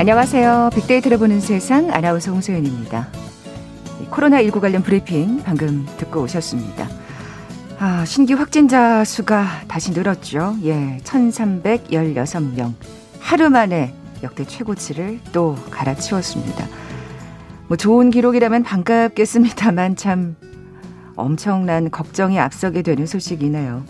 안녕하세요. 0.00 0.70
빅데이터를 0.72 1.18
보는 1.18 1.40
세상 1.40 1.92
아나운서 1.92 2.32
홍소연입니다. 2.32 3.08
코로나19 4.10 4.58
관련 4.58 4.82
브리핑 4.82 5.42
방금 5.42 5.86
듣고 5.98 6.22
오셨습니다. 6.22 6.88
아, 7.78 8.06
신규 8.06 8.32
확진자 8.32 9.04
수가 9.04 9.44
다시 9.68 9.92
늘었죠. 9.92 10.56
예, 10.64 10.96
1316명. 11.04 12.72
하루 13.20 13.50
만에 13.50 13.92
역대 14.22 14.46
최고치를 14.46 15.20
또 15.32 15.54
갈아치웠습니다. 15.70 16.66
뭐 17.68 17.76
좋은 17.76 18.08
기록이라면 18.08 18.62
반갑겠습니다만 18.62 19.96
참 19.96 20.34
엄청난 21.14 21.90
걱정이 21.90 22.38
앞서게 22.40 22.80
되는 22.80 23.04
소식이네요. 23.04 23.84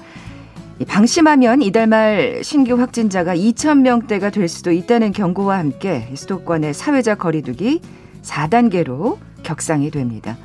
방심하면 0.86 1.62
이달 1.62 1.86
말 1.86 2.40
신규 2.42 2.74
확진자가 2.74 3.34
2,000명대가 3.36 4.32
될 4.32 4.48
수도 4.48 4.72
있다는 4.72 5.12
경고와 5.12 5.58
함께 5.58 6.08
수도권의 6.14 6.72
사회적 6.74 7.18
거리두기 7.18 7.80
4단계로 8.22 9.18
격상이 9.42 9.90
됩니다. 9.90 10.36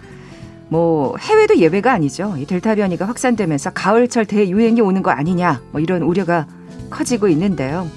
뭐 0.68 1.16
해외도 1.18 1.58
예외가 1.58 1.94
아니죠. 1.94 2.36
이 2.38 2.46
델타 2.46 2.76
변이가 2.76 3.08
확산되면서 3.08 3.72
가을철 3.72 4.26
대유행이 4.26 4.82
오는 4.82 5.02
거 5.04 5.12
아니냐 5.12 5.62
뭐 5.72 5.80
이런 5.80 6.02
우려가 6.02 6.48
커지고 6.90 7.28
있는데요. 7.30 7.88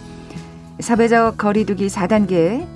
사회적 0.80 1.38
거리두기 1.38 1.88
4단계 1.88 2.66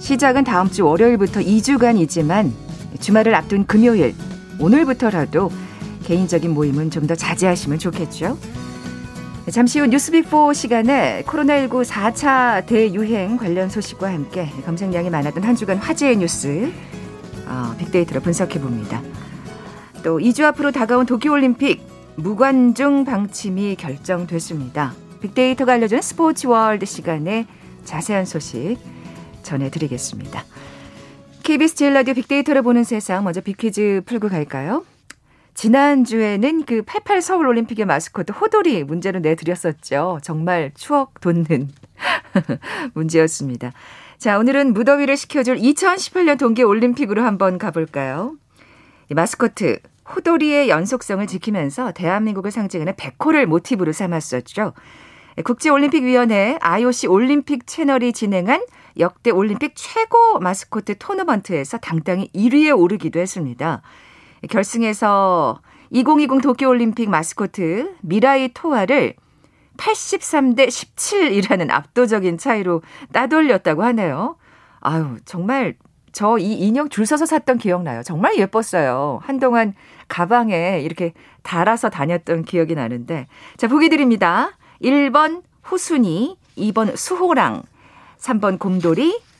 시작은 0.00 0.44
다음 0.44 0.70
주 0.70 0.84
월요일부터 0.84 1.40
2주간이지만 1.40 2.50
주말을 3.00 3.34
앞둔 3.34 3.64
금요일 3.66 4.14
오늘부터라도 4.60 5.50
개인적인 6.04 6.52
모임은 6.52 6.90
좀 6.90 7.06
더 7.06 7.14
자제하시면 7.14 7.78
좋겠죠. 7.78 8.36
잠시 9.52 9.80
후 9.80 9.86
뉴스빅4 9.86 10.52
시간에 10.52 11.22
코로나19 11.26 11.84
4차 11.84 12.66
대유행 12.66 13.38
관련 13.38 13.70
소식과 13.70 14.12
함께 14.12 14.50
검색량이 14.66 15.08
많았던 15.08 15.42
한 15.42 15.54
주간 15.54 15.78
화제의 15.78 16.18
뉴스 16.18 16.70
어, 17.46 17.74
빅데이터로 17.78 18.20
분석해 18.20 18.60
봅니다. 18.60 19.02
또 20.02 20.18
2주 20.18 20.44
앞으로 20.44 20.70
다가온 20.70 21.06
도쿄올림픽 21.06 21.82
무관중 22.16 23.04
방침이 23.04 23.76
결정됐습니다. 23.76 24.92
빅데이터가 25.20 25.74
알려주는 25.74 26.02
스포츠 26.02 26.46
월드 26.46 26.84
시간에 26.84 27.46
자세한 27.84 28.26
소식 28.26 28.76
전해드리겠습니다. 29.44 30.44
KBS 31.42 31.74
제일 31.74 31.94
라디오 31.94 32.12
빅데이터를 32.12 32.60
보는 32.60 32.84
세상 32.84 33.24
먼저 33.24 33.40
빅퀴즈 33.40 34.02
풀고 34.04 34.28
갈까요? 34.28 34.84
지난주에는 35.58 36.66
그 36.66 36.82
88 36.82 37.20
서울 37.20 37.48
올림픽의 37.48 37.84
마스코트 37.84 38.30
호돌이 38.30 38.84
문제로 38.84 39.18
내드렸었죠. 39.18 40.20
정말 40.22 40.70
추억 40.76 41.20
돋는 41.20 41.70
문제였습니다. 42.94 43.72
자, 44.18 44.38
오늘은 44.38 44.72
무더위를 44.72 45.16
식혀줄 45.16 45.56
2018년 45.56 46.38
동계 46.38 46.62
올림픽으로 46.62 47.24
한번 47.24 47.58
가볼까요? 47.58 48.36
이 49.10 49.14
마스코트 49.14 49.80
호돌이의 50.14 50.68
연속성을 50.68 51.26
지키면서 51.26 51.90
대한민국을 51.90 52.52
상징하는 52.52 52.94
백호를 52.96 53.46
모티브로 53.46 53.90
삼았었죠. 53.90 54.74
국제올림픽위원회 55.42 56.58
IOC 56.60 57.08
올림픽 57.08 57.66
채널이 57.66 58.12
진행한 58.12 58.64
역대 59.00 59.30
올림픽 59.30 59.72
최고 59.74 60.38
마스코트 60.38 60.96
토너먼트에서 60.98 61.78
당당히 61.78 62.30
1위에 62.32 62.78
오르기도 62.78 63.18
했습니다. 63.18 63.82
결승에서 64.48 65.60
2020 65.90 66.42
도쿄올림픽 66.42 67.10
마스코트 67.10 67.94
미라이 68.02 68.50
토아를 68.52 69.14
83대 69.76 70.68
17이라는 70.68 71.70
압도적인 71.70 72.38
차이로 72.38 72.82
따돌렸다고 73.12 73.82
하네요. 73.84 74.36
아유, 74.80 75.16
정말 75.24 75.76
저 76.12 76.38
이 76.38 76.54
인형 76.54 76.88
줄 76.88 77.06
서서 77.06 77.26
샀던 77.26 77.58
기억나요. 77.58 78.02
정말 78.02 78.36
예뻤어요. 78.38 79.20
한동안 79.22 79.74
가방에 80.08 80.80
이렇게 80.80 81.12
달아서 81.42 81.90
다녔던 81.90 82.44
기억이 82.44 82.74
나는데. 82.74 83.26
자, 83.56 83.68
보기 83.68 83.88
드립니다. 83.88 84.50
1번 84.82 85.42
후순이, 85.62 86.36
2번 86.56 86.96
수호랑, 86.96 87.62
3번 88.18 88.58
곰돌이, 88.58 89.20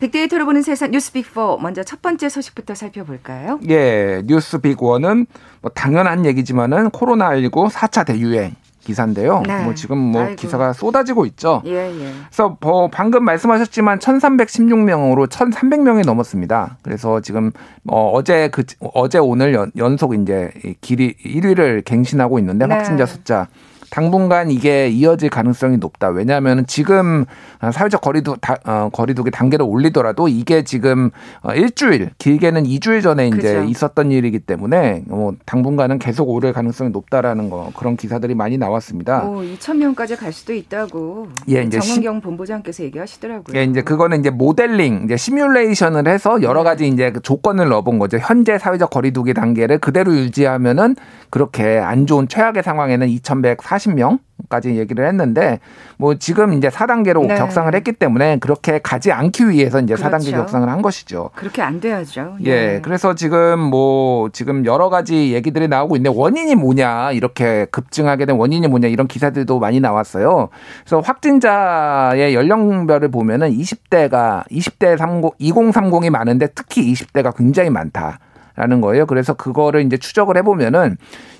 빅데이터로 0.00 0.44
보는 0.46 0.62
세상 0.62 0.90
뉴스 0.90 1.12
빅4 1.12 1.60
먼저 1.60 1.82
첫 1.82 2.02
번째 2.02 2.28
소식부터 2.28 2.74
살펴볼까요? 2.74 3.60
예, 3.68 4.22
뉴스 4.26 4.58
빅1은 4.58 5.26
뭐 5.60 5.70
당연한 5.74 6.26
얘기지만은 6.26 6.90
코로나19 6.90 7.70
4차 7.70 8.06
대유행 8.06 8.54
기사인데요. 8.84 9.42
네. 9.46 9.64
뭐 9.64 9.74
지금 9.74 9.96
뭐 9.96 10.22
아이고. 10.22 10.36
기사가 10.36 10.74
쏟아지고 10.74 11.24
있죠. 11.26 11.62
예, 11.64 11.90
예. 11.90 12.12
그래서 12.28 12.56
뭐 12.60 12.88
방금 12.88 13.24
말씀하셨지만 13.24 13.98
1,316명으로 13.98 15.26
1,300명이 15.28 16.04
넘었습니다. 16.04 16.76
그래서 16.82 17.20
지금 17.20 17.50
어 17.88 18.10
어제 18.10 18.48
그 18.48 18.64
어제 18.92 19.18
오늘 19.18 19.54
연, 19.54 19.72
연속 19.78 20.14
이제 20.14 20.52
길이 20.82 21.14
1위를 21.24 21.82
갱신하고 21.84 22.38
있는데 22.40 22.66
네. 22.66 22.74
확진자 22.74 23.06
숫자 23.06 23.48
당분간 23.90 24.50
이게 24.50 24.88
이어질 24.88 25.30
가능성이 25.30 25.76
높다. 25.78 26.08
왜냐하면 26.08 26.66
지금 26.66 27.24
사회적 27.72 28.00
거리두 28.00 28.36
다, 28.40 28.56
어, 28.64 28.90
거리두기 28.92 29.30
단계를 29.30 29.64
올리더라도 29.64 30.28
이게 30.28 30.64
지금 30.64 31.10
어, 31.42 31.52
일주일 31.54 32.10
길게는 32.18 32.64
2주일 32.64 33.02
전에 33.02 33.28
이제 33.28 33.52
그렇죠. 33.52 33.68
있었던 33.68 34.10
일이기 34.10 34.40
때문에 34.40 35.04
뭐 35.06 35.34
당분간은 35.46 35.98
계속 35.98 36.28
오를 36.28 36.52
가능성이 36.52 36.90
높다라는 36.90 37.50
거 37.50 37.70
그런 37.76 37.96
기사들이 37.96 38.34
많이 38.34 38.58
나왔습니다. 38.58 39.24
오, 39.24 39.42
2천 39.42 39.76
명까지 39.76 40.16
갈 40.16 40.32
수도 40.32 40.52
있다고. 40.52 41.28
예, 41.50 41.62
이제 41.62 41.78
정은경 41.78 42.20
본부장께서 42.20 42.82
얘기하시더라고요. 42.84 43.56
예, 43.56 43.64
이제 43.64 43.82
그거는 43.82 44.20
이제 44.20 44.30
모델링, 44.30 45.02
이제 45.04 45.16
시뮬레이션을 45.16 46.08
해서 46.08 46.42
여러 46.42 46.62
네. 46.62 46.70
가지 46.70 46.88
이제 46.88 47.12
그 47.12 47.20
조건을 47.20 47.68
넣어본 47.68 47.98
거죠. 47.98 48.18
현재 48.18 48.58
사회적 48.58 48.90
거리두기 48.90 49.34
단계를 49.34 49.78
그대로 49.78 50.14
유지하면은 50.14 50.96
그렇게 51.30 51.78
안 51.78 52.06
좋은 52.06 52.28
최악의 52.28 52.62
상황에는 52.62 53.08
2,140 53.08 53.73
명까지 53.94 54.76
얘기를 54.76 55.06
했는데 55.06 55.60
뭐 55.96 56.14
지금 56.14 56.52
이제 56.52 56.68
4단계로 56.68 57.26
네. 57.26 57.36
격상을 57.36 57.74
했기 57.74 57.92
때문에 57.92 58.38
그렇게 58.38 58.78
가지 58.78 59.12
않기 59.12 59.48
위해서 59.48 59.80
이제 59.80 59.94
그렇죠. 59.94 60.16
4단계 60.16 60.30
격상을 60.32 60.68
한 60.68 60.82
것이죠. 60.82 61.30
그렇게 61.34 61.62
안 61.62 61.80
돼야죠. 61.80 62.36
예. 62.44 62.50
예. 62.50 62.80
그래서 62.82 63.14
지금 63.14 63.58
뭐 63.58 64.28
지금 64.30 64.64
여러 64.66 64.88
가지 64.88 65.32
얘기들이 65.32 65.68
나오고 65.68 65.96
있는데 65.96 66.16
원인이 66.16 66.54
뭐냐 66.54 67.12
이렇게 67.12 67.66
급증하게 67.70 68.26
된 68.26 68.36
원인이 68.36 68.66
뭐냐 68.68 68.88
이런 68.88 69.06
기사들도 69.06 69.58
많이 69.58 69.80
나왔어요. 69.80 70.48
그래서 70.84 71.00
확진자의 71.00 72.34
연령별을 72.34 73.10
보면은 73.10 73.50
20대가 73.50 74.46
20대 74.50 74.96
30 74.96 75.38
2030이 75.40 76.10
많은데 76.10 76.48
특히 76.54 76.92
20대가 76.92 77.34
굉장히 77.36 77.70
많다. 77.70 78.18
라는 78.56 78.80
거예요. 78.80 79.06
그래서 79.06 79.34
그거를 79.34 79.84
이제 79.84 79.96
추적을 79.96 80.36
해보면은 80.36 80.96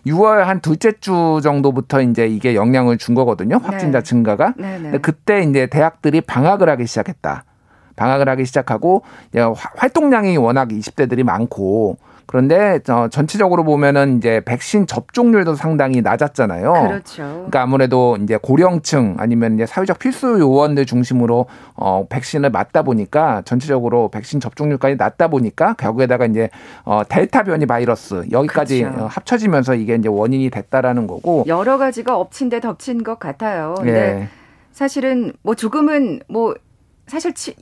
6월 0.07 0.43
한 0.43 0.61
둘째 0.61 0.93
주 0.99 1.41
정도부터 1.43 2.03
이제 2.03 2.27
이게 2.27 2.55
영향을 2.55 2.99
준 2.99 3.15
거거든요. 3.15 3.59
확진자 3.63 4.01
네. 4.01 4.03
증가가. 4.03 4.55
네, 4.57 4.79
네. 4.79 4.99
그때 4.99 5.43
이제 5.43 5.67
대학들이 5.67 6.21
방학을 6.21 6.69
하기 6.71 6.87
시작했다. 6.87 7.45
방학을 7.97 8.29
하기 8.31 8.45
시작하고 8.45 9.03
활동량이 9.77 10.37
워낙 10.37 10.69
20대들이 10.69 11.23
많고 11.23 11.99
그런데 12.26 12.81
어, 12.88 13.09
전체적으로 13.09 13.65
보면은 13.65 14.19
이제 14.19 14.41
백신 14.44 14.87
접종률도 14.87 15.55
상당히 15.55 16.00
낮았잖아요. 16.00 16.73
그렇죠. 16.73 17.23
그러니까 17.23 17.62
아무래도 17.62 18.17
이제 18.23 18.38
고령층 18.41 19.17
아니면 19.19 19.55
이제 19.55 19.67
사회적 19.67 19.99
필수 19.99 20.38
요원들 20.38 20.87
중심으로 20.87 21.47
어 21.75 22.06
백신을 22.09 22.50
맞다 22.50 22.82
보니까 22.82 23.43
전체적으로 23.44 24.09
백신 24.09 24.41
접종률까지 24.41 24.97
낮다 24.97 25.29
보니까 25.29 25.75
결국에다가 25.75 26.26
이제 26.26 26.50
어 26.85 27.03
델타 27.09 27.44
변이 27.44 27.67
바이러스 27.67 28.25
여기까지 28.31 28.82
그렇죠. 28.82 29.05
어, 29.05 29.06
합쳐지면서 29.06 29.75
이게 29.75 29.94
이제 29.94 30.09
원인이 30.09 30.50
됐다라는 30.50 31.06
거고 31.06 31.44
여러 31.47 31.79
가지가 31.79 32.17
엎친 32.17 32.49
데 32.49 32.61
덮친 32.61 33.03
것 33.03 33.19
같아요. 33.19 33.75
근데 33.77 34.20
예. 34.23 34.29
사실은 34.73 35.32
뭐 35.43 35.55
조금은 35.55 36.20
뭐 36.29 36.55
사실 37.06 37.32
치, 37.35 37.55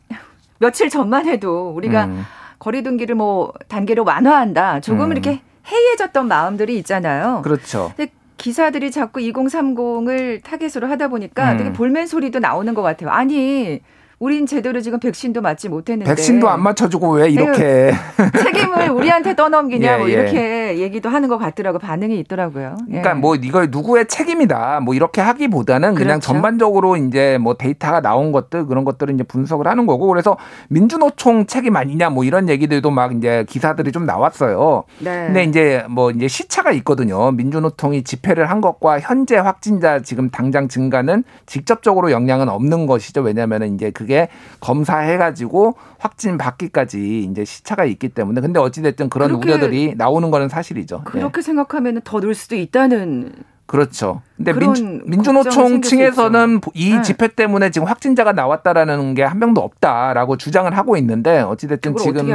며칠 0.58 0.88
전만 0.88 1.26
해도 1.26 1.72
우리가 1.74 2.04
음. 2.06 2.22
거리두기를 2.62 3.16
뭐 3.16 3.52
단계로 3.66 4.04
완화한다. 4.04 4.80
조금 4.80 5.06
음. 5.06 5.12
이렇게 5.12 5.40
해이해졌던 5.68 6.28
마음들이 6.28 6.78
있잖아요. 6.78 7.42
그렇죠. 7.42 7.92
근데 7.96 8.12
기사들이 8.36 8.92
자꾸 8.92 9.18
2030을 9.20 10.44
타겟으로 10.44 10.86
하다 10.86 11.08
보니까 11.08 11.52
음. 11.52 11.58
되게 11.58 11.72
볼멘 11.72 12.06
소리도 12.06 12.38
나오는 12.38 12.72
것 12.72 12.82
같아요. 12.82 13.10
아니 13.10 13.80
우린 14.22 14.46
제대로 14.46 14.80
지금 14.80 15.00
백신도 15.00 15.40
맞지 15.40 15.68
못했는데 15.68 16.08
백신도 16.08 16.48
안 16.48 16.62
맞춰주고 16.62 17.14
왜 17.14 17.28
이렇게 17.28 17.92
책임을 18.40 18.90
우리한테 18.90 19.34
떠넘기냐 19.34 19.94
예, 19.94 19.98
뭐 19.98 20.08
예. 20.08 20.12
이렇게 20.12 20.78
얘기도 20.78 21.08
하는 21.08 21.28
것 21.28 21.38
같더라고 21.38 21.80
반응이 21.80 22.16
있더라고요. 22.20 22.76
예. 22.86 23.00
그러니까 23.00 23.14
뭐 23.16 23.34
이걸 23.34 23.70
누구의 23.72 24.06
책임이다 24.06 24.78
뭐 24.78 24.94
이렇게 24.94 25.20
하기보다는 25.20 25.94
그냥 25.94 26.20
그렇죠. 26.20 26.20
전반적으로 26.20 26.96
이제 26.96 27.36
뭐 27.40 27.54
데이터가 27.54 28.00
나온 28.00 28.30
것들 28.30 28.66
그런 28.66 28.84
것들을 28.84 29.12
이제 29.12 29.24
분석을 29.24 29.66
하는 29.66 29.86
거고 29.86 30.06
그래서 30.06 30.36
민주노총 30.68 31.46
책임 31.46 31.74
아니냐 31.74 32.10
뭐 32.10 32.22
이런 32.22 32.48
얘기들도 32.48 32.92
막 32.92 33.16
이제 33.16 33.44
기사들이 33.48 33.90
좀 33.90 34.06
나왔어요. 34.06 34.84
네. 35.00 35.26
근데 35.26 35.42
이제 35.42 35.84
뭐 35.90 36.12
이제 36.12 36.28
시차가 36.28 36.70
있거든요. 36.70 37.32
민주노총이 37.32 38.04
집회를 38.04 38.48
한 38.48 38.60
것과 38.60 39.00
현재 39.00 39.36
확진자 39.36 39.98
지금 39.98 40.30
당장 40.30 40.68
증가는 40.68 41.24
직접적으로 41.46 42.12
영향은 42.12 42.48
없는 42.48 42.86
것이죠. 42.86 43.20
왜냐하면 43.20 43.74
이제 43.74 43.90
그게 43.90 44.11
그게 44.12 44.28
검사해가지고 44.60 45.74
확진 45.98 46.36
받기까지 46.36 47.20
이제 47.30 47.44
시차가 47.46 47.86
있기 47.86 48.10
때문에 48.10 48.42
근데 48.42 48.60
어찌됐든 48.60 49.08
그런 49.08 49.30
우려들이 49.30 49.94
나오는 49.96 50.30
거는 50.30 50.48
사실이죠. 50.50 51.02
그렇게 51.04 51.36
네. 51.36 51.42
생각하면 51.42 52.00
더 52.04 52.20
늘 52.22 52.34
수도 52.34 52.54
있다는 52.54 53.32
그렇죠. 53.66 54.22
근데 54.36 54.52
민주, 54.52 55.00
민주노총 55.06 55.82
층에서는 55.82 56.60
이 56.74 56.94
네. 56.94 57.02
집회 57.02 57.28
때문에 57.28 57.70
지금 57.70 57.86
확진자가 57.86 58.32
나왔다라는 58.32 59.14
게 59.14 59.22
한 59.32 59.38
명도 59.38 59.62
없다라고 59.62 60.36
주장을 60.36 60.76
하고 60.76 60.96
있는데 60.98 61.40
어찌됐든 61.40 61.96
지금 61.96 62.28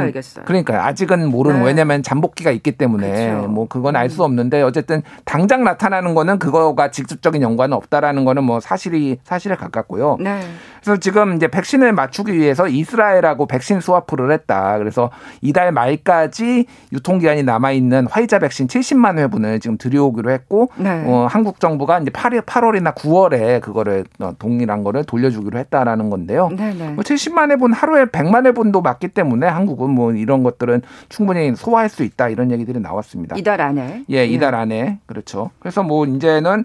그러니까 0.44 0.86
아직은 0.86 1.30
모르는 1.30 1.60
네. 1.60 1.66
왜냐하면 1.66 2.02
잠복기가 2.02 2.50
있기 2.50 2.72
때문에 2.72 3.30
그렇죠. 3.30 3.48
뭐 3.48 3.68
그건 3.68 3.94
알수 3.94 4.22
음. 4.22 4.24
없는데 4.24 4.62
어쨌든 4.62 5.02
당장 5.24 5.62
나타나는 5.62 6.14
거는 6.14 6.40
그거가 6.40 6.90
직접적인 6.90 7.40
연관은 7.42 7.76
없다라는 7.76 8.24
거는 8.24 8.42
뭐 8.42 8.58
사실이 8.58 9.18
사실에 9.22 9.54
가깝고요. 9.54 10.16
네. 10.20 10.40
그래서 10.82 10.98
지금 10.98 11.36
이제 11.36 11.46
백신을 11.48 11.92
맞추기 11.92 12.32
위해서 12.32 12.66
이스라엘하고 12.66 13.46
백신 13.46 13.80
스와프를 13.80 14.32
했다. 14.32 14.78
그래서 14.78 15.10
이달 15.40 15.70
말까지 15.70 16.66
유통기한이 16.92 17.42
남아 17.44 17.72
있는 17.72 18.06
화이자 18.08 18.38
백신 18.40 18.66
70만 18.66 19.18
회분을 19.18 19.60
지금 19.60 19.76
들여오기로 19.78 20.30
했고 20.30 20.70
네. 20.76 21.04
어, 21.18 21.26
한국 21.26 21.58
정부가 21.58 21.98
이제 21.98 22.10
8일, 22.10 22.42
8월이나 22.42 22.94
9월에 22.94 23.60
그거를 23.60 24.04
어, 24.20 24.32
동일한 24.38 24.84
거를 24.84 25.02
돌려주기로 25.02 25.58
했다라는 25.58 26.10
건데요. 26.10 26.48
네네. 26.56 26.90
뭐 26.90 27.02
70만 27.02 27.50
회분 27.50 27.72
하루에 27.72 28.04
100만 28.04 28.46
회분도 28.46 28.82
맞기 28.82 29.08
때문에 29.08 29.48
한국은 29.48 29.90
뭐 29.90 30.12
이런 30.12 30.44
것들은 30.44 30.82
충분히 31.08 31.54
소화할 31.56 31.88
수 31.88 32.04
있다 32.04 32.28
이런 32.28 32.52
얘기들이 32.52 32.78
나왔습니다. 32.78 33.36
이달 33.36 33.60
안에. 33.60 34.04
예, 34.10 34.26
이달 34.26 34.54
예. 34.54 34.58
안에 34.58 34.98
그렇죠. 35.06 35.50
그래서 35.58 35.82
뭐 35.82 36.06
이제는 36.06 36.64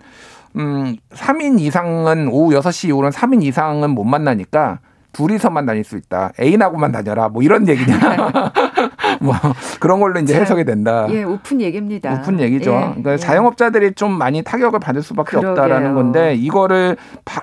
음 0.56 0.96
3인 1.14 1.60
이상은 1.60 2.28
오후 2.28 2.54
6시 2.54 2.90
이후로는 2.90 3.12
3인 3.12 3.42
이상은 3.44 3.90
못 3.90 4.04
만나니까 4.04 4.80
둘이서만 5.14 5.66
다닐 5.66 5.84
수 5.84 5.98
있다. 5.98 6.32
애인하고만 6.40 6.92
다녀라. 6.92 7.30
뭐 7.30 7.42
이런 7.42 7.68
얘기냐. 7.68 7.98
뭐 9.24 9.34
그런 9.80 10.00
걸로 10.00 10.20
이제 10.20 10.36
해석이 10.36 10.66
된다. 10.66 11.08
예, 11.10 11.24
웃픈 11.24 11.62
얘기입니다. 11.62 12.14
웃픈 12.14 12.40
얘기죠. 12.40 12.72
예, 12.72 12.80
그러니까 12.80 13.14
예. 13.14 13.18
자영업자들이 13.18 13.94
좀 13.94 14.12
많이 14.12 14.44
타격을 14.44 14.80
받을 14.80 15.02
수밖에 15.02 15.32
그러게요. 15.32 15.52
없다라는 15.52 15.96
건데 15.96 16.36
이거를 16.36 16.98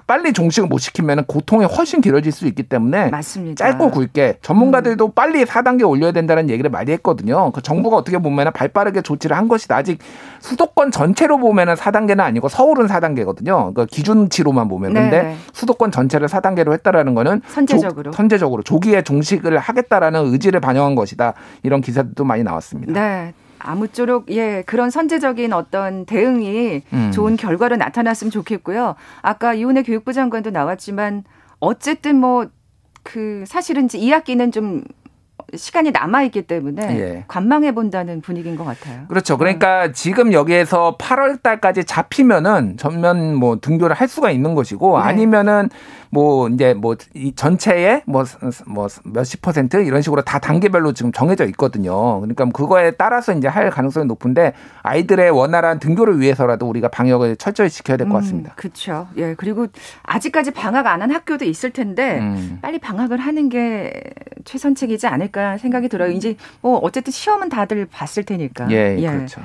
빨리 0.06 0.32
종식을 0.32 0.68
못 0.68 0.78
시키면 0.78 1.24
고통이 1.24 1.64
훨씬 1.64 2.00
길어질 2.00 2.32
수 2.32 2.46
있기 2.46 2.64
때문에 2.64 3.10
맞습니다. 3.10 3.64
짧고 3.64 3.90
굵게 3.90 4.38
전문가들도 4.42 5.06
음. 5.06 5.12
빨리 5.14 5.44
4단계 5.44 5.88
올려야 5.88 6.12
된다는 6.12 6.50
얘기를 6.50 6.70
많이 6.70 6.92
했거든요. 6.92 7.50
그 7.52 7.62
정부가 7.62 7.96
어떻게 7.96 8.18
보면 8.18 8.52
발빠르게 8.52 9.02
조치를 9.02 9.36
한 9.36 9.48
것이 9.48 9.66
아직 9.70 9.98
수도권 10.40 10.90
전체로 10.90 11.38
보면은 11.38 11.74
4단계는 11.74 12.20
아니고 12.20 12.48
서울은 12.48 12.86
4단계거든요. 12.86 13.74
그 13.74 13.86
기준치로만 13.86 14.68
보면 14.68 14.92
네. 14.92 15.00
근데 15.00 15.22
네. 15.22 15.36
수도권 15.52 15.90
전체를 15.90 16.28
4단계로 16.28 16.72
했다라는 16.72 17.14
거는 17.14 17.42
선제적으로 17.46 18.10
조, 18.10 18.16
선제적으로 18.16 18.62
조기에 18.62 19.02
종식을 19.02 19.58
하겠다라는 19.58 20.32
의지를 20.32 20.60
반영한 20.60 20.94
것이다. 20.94 21.34
이런 21.70 21.80
기사들도 21.80 22.24
많이 22.24 22.42
나왔습니다. 22.42 22.92
네. 22.92 23.32
아무쪼록 23.60 24.30
예 24.30 24.62
그런 24.66 24.90
선제적인 24.90 25.52
어떤 25.52 26.04
대응이 26.06 26.82
음. 26.92 27.10
좋은 27.12 27.36
결과로 27.36 27.76
나타났으면 27.76 28.30
좋겠고요. 28.30 28.96
아까 29.22 29.54
이훈혜 29.54 29.82
교육부 29.82 30.12
장관도 30.12 30.50
나왔지만 30.50 31.24
어쨌든 31.60 32.16
뭐 32.16 32.46
그 33.02 33.44
사실은 33.46 33.86
이제 33.86 33.98
2학기는 33.98 34.52
좀 34.52 34.82
시간이 35.56 35.90
남아 35.90 36.22
있기 36.24 36.42
때문에 36.42 36.82
예. 37.00 37.24
관망해 37.26 37.72
본다는 37.74 38.20
분위기인 38.20 38.56
것 38.56 38.64
같아요. 38.64 39.06
그렇죠. 39.08 39.36
그러니까 39.36 39.86
음. 39.86 39.92
지금 39.92 40.32
여기에서 40.32 40.96
8월 40.98 41.42
달까지 41.42 41.84
잡히면은 41.84 42.76
전면 42.76 43.34
뭐 43.34 43.58
등교를 43.60 43.96
할 43.96 44.06
수가 44.08 44.30
있는 44.30 44.54
것이고 44.54 44.98
네. 44.98 45.04
아니면은 45.04 45.68
뭐 46.10 46.48
이제 46.48 46.74
뭐 46.74 46.94
이 47.14 47.32
전체에 47.34 48.02
뭐 48.06 48.24
뭐 48.66 48.88
몇십 49.04 49.42
퍼센트 49.42 49.76
이런 49.84 50.02
식으로 50.02 50.22
다 50.22 50.38
단계별로 50.38 50.92
지금 50.92 51.10
정해져 51.12 51.44
있거든요. 51.46 52.20
그러니까 52.20 52.44
그거에 52.46 52.92
따라서 52.92 53.32
이제 53.32 53.48
할 53.48 53.70
가능성이 53.70 54.06
높은데 54.06 54.52
아이들의 54.82 55.30
원활한 55.30 55.78
등교를 55.78 56.20
위해서라도 56.20 56.68
우리가 56.68 56.88
방역을 56.88 57.36
철저히 57.36 57.68
지켜야 57.70 57.96
될것 57.96 58.14
음, 58.14 58.20
같습니다. 58.20 58.50
음, 58.50 58.54
그렇죠. 58.56 59.08
예. 59.16 59.34
그리고 59.34 59.66
아직까지 60.04 60.52
방학 60.52 60.86
안 60.86 61.00
한 61.00 61.10
학교도 61.12 61.46
있을 61.46 61.70
텐데 61.70 62.18
음. 62.18 62.58
빨리 62.60 62.78
방학을 62.78 63.16
하는 63.18 63.48
게 63.48 63.90
최선책이지 64.44 65.06
않을까 65.06 65.39
생각이 65.58 65.88
들어요. 65.88 66.10
이제 66.12 66.36
뭐 66.60 66.78
어쨌든 66.78 67.12
시험은 67.12 67.48
다들 67.48 67.86
봤을 67.86 68.24
테니까. 68.24 68.70
예, 68.70 68.96
예. 68.98 69.06
그렇죠. 69.06 69.40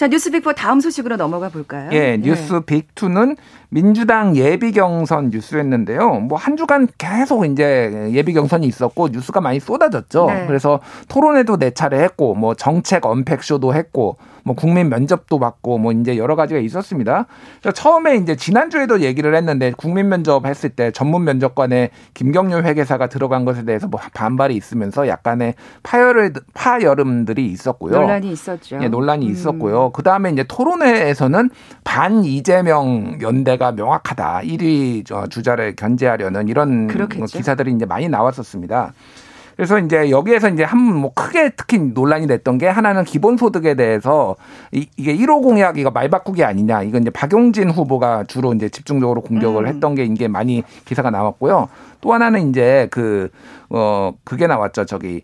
자, 0.00 0.08
뉴스빅4 0.08 0.54
다음 0.56 0.80
소식으로 0.80 1.16
넘어가 1.16 1.50
볼까요? 1.50 1.90
예, 1.92 2.18
뉴스빅2는 2.22 3.36
민주당 3.68 4.34
예비 4.34 4.72
경선 4.72 5.28
뉴스였는데요. 5.28 6.20
뭐 6.20 6.38
한 6.38 6.56
주간 6.56 6.88
계속 6.96 7.44
이제 7.44 8.08
예비 8.12 8.32
경선이 8.32 8.66
있었고 8.66 9.08
뉴스가 9.08 9.42
많이 9.42 9.60
쏟아졌죠. 9.60 10.24
네. 10.26 10.46
그래서 10.46 10.80
토론회도 11.08 11.58
네 11.58 11.70
차례 11.70 12.02
했고 12.02 12.34
뭐 12.34 12.54
정책 12.54 13.04
언팩쇼도 13.04 13.74
했고 13.74 14.16
뭐 14.42 14.54
국민 14.56 14.88
면접도 14.88 15.38
받고 15.38 15.76
뭐 15.76 15.92
이제 15.92 16.16
여러 16.16 16.34
가지가 16.34 16.60
있었습니다. 16.60 17.26
처음에 17.74 18.16
이제 18.16 18.36
지난주에도 18.36 19.02
얘기를 19.02 19.34
했는데 19.34 19.72
국민 19.76 20.08
면접 20.08 20.46
했을 20.46 20.70
때 20.70 20.90
전문 20.92 21.24
면접관에 21.24 21.90
김경률 22.14 22.64
회계사가 22.64 23.08
들어간 23.08 23.44
것에 23.44 23.66
대해서 23.66 23.86
뭐 23.86 24.00
반발이 24.14 24.56
있으면서 24.56 25.08
약간의 25.08 25.54
파열을 25.82 26.32
파열음들이 26.54 27.46
있었고요. 27.46 28.00
논란이 28.00 28.32
있었죠. 28.32 28.78
예, 28.80 28.88
논란이 28.88 29.26
음. 29.26 29.30
있었고요. 29.30 29.89
그 29.90 30.02
다음에 30.02 30.30
이제 30.30 30.44
토론회에서는 30.44 31.50
반 31.84 32.24
이재명 32.24 33.18
연대가 33.22 33.72
명확하다. 33.72 34.40
1위 34.44 35.30
주자를 35.30 35.76
견제하려는 35.76 36.48
이런 36.48 36.86
그렇겠죠. 36.86 37.26
기사들이 37.26 37.72
이제 37.72 37.86
많이 37.86 38.08
나왔었습니다. 38.08 38.92
그래서 39.56 39.78
이제 39.78 40.08
여기에서 40.10 40.48
이제 40.48 40.64
한 40.64 40.80
뭐 41.00 41.12
크게 41.14 41.50
특히 41.56 41.78
논란이 41.78 42.26
됐던 42.26 42.58
게 42.58 42.66
하나는 42.68 43.04
기본소득에 43.04 43.74
대해서 43.74 44.36
이, 44.72 44.86
게 44.86 45.16
1호 45.16 45.42
공약이가 45.42 45.90
말 45.90 46.08
바꾸기 46.08 46.44
아니냐. 46.44 46.82
이건 46.82 47.02
이제 47.02 47.10
박용진 47.10 47.70
후보가 47.70 48.24
주로 48.24 48.52
이제 48.52 48.68
집중적으로 48.68 49.20
공격을 49.22 49.64
음. 49.64 49.68
했던 49.68 49.94
게 49.94 50.04
이게 50.04 50.28
많이 50.28 50.62
기사가 50.84 51.10
나왔고요. 51.10 51.68
또 52.00 52.12
하나는 52.12 52.50
이제 52.50 52.88
그, 52.90 53.30
어, 53.70 54.12
그게 54.24 54.46
나왔죠. 54.46 54.84
저기 54.84 55.22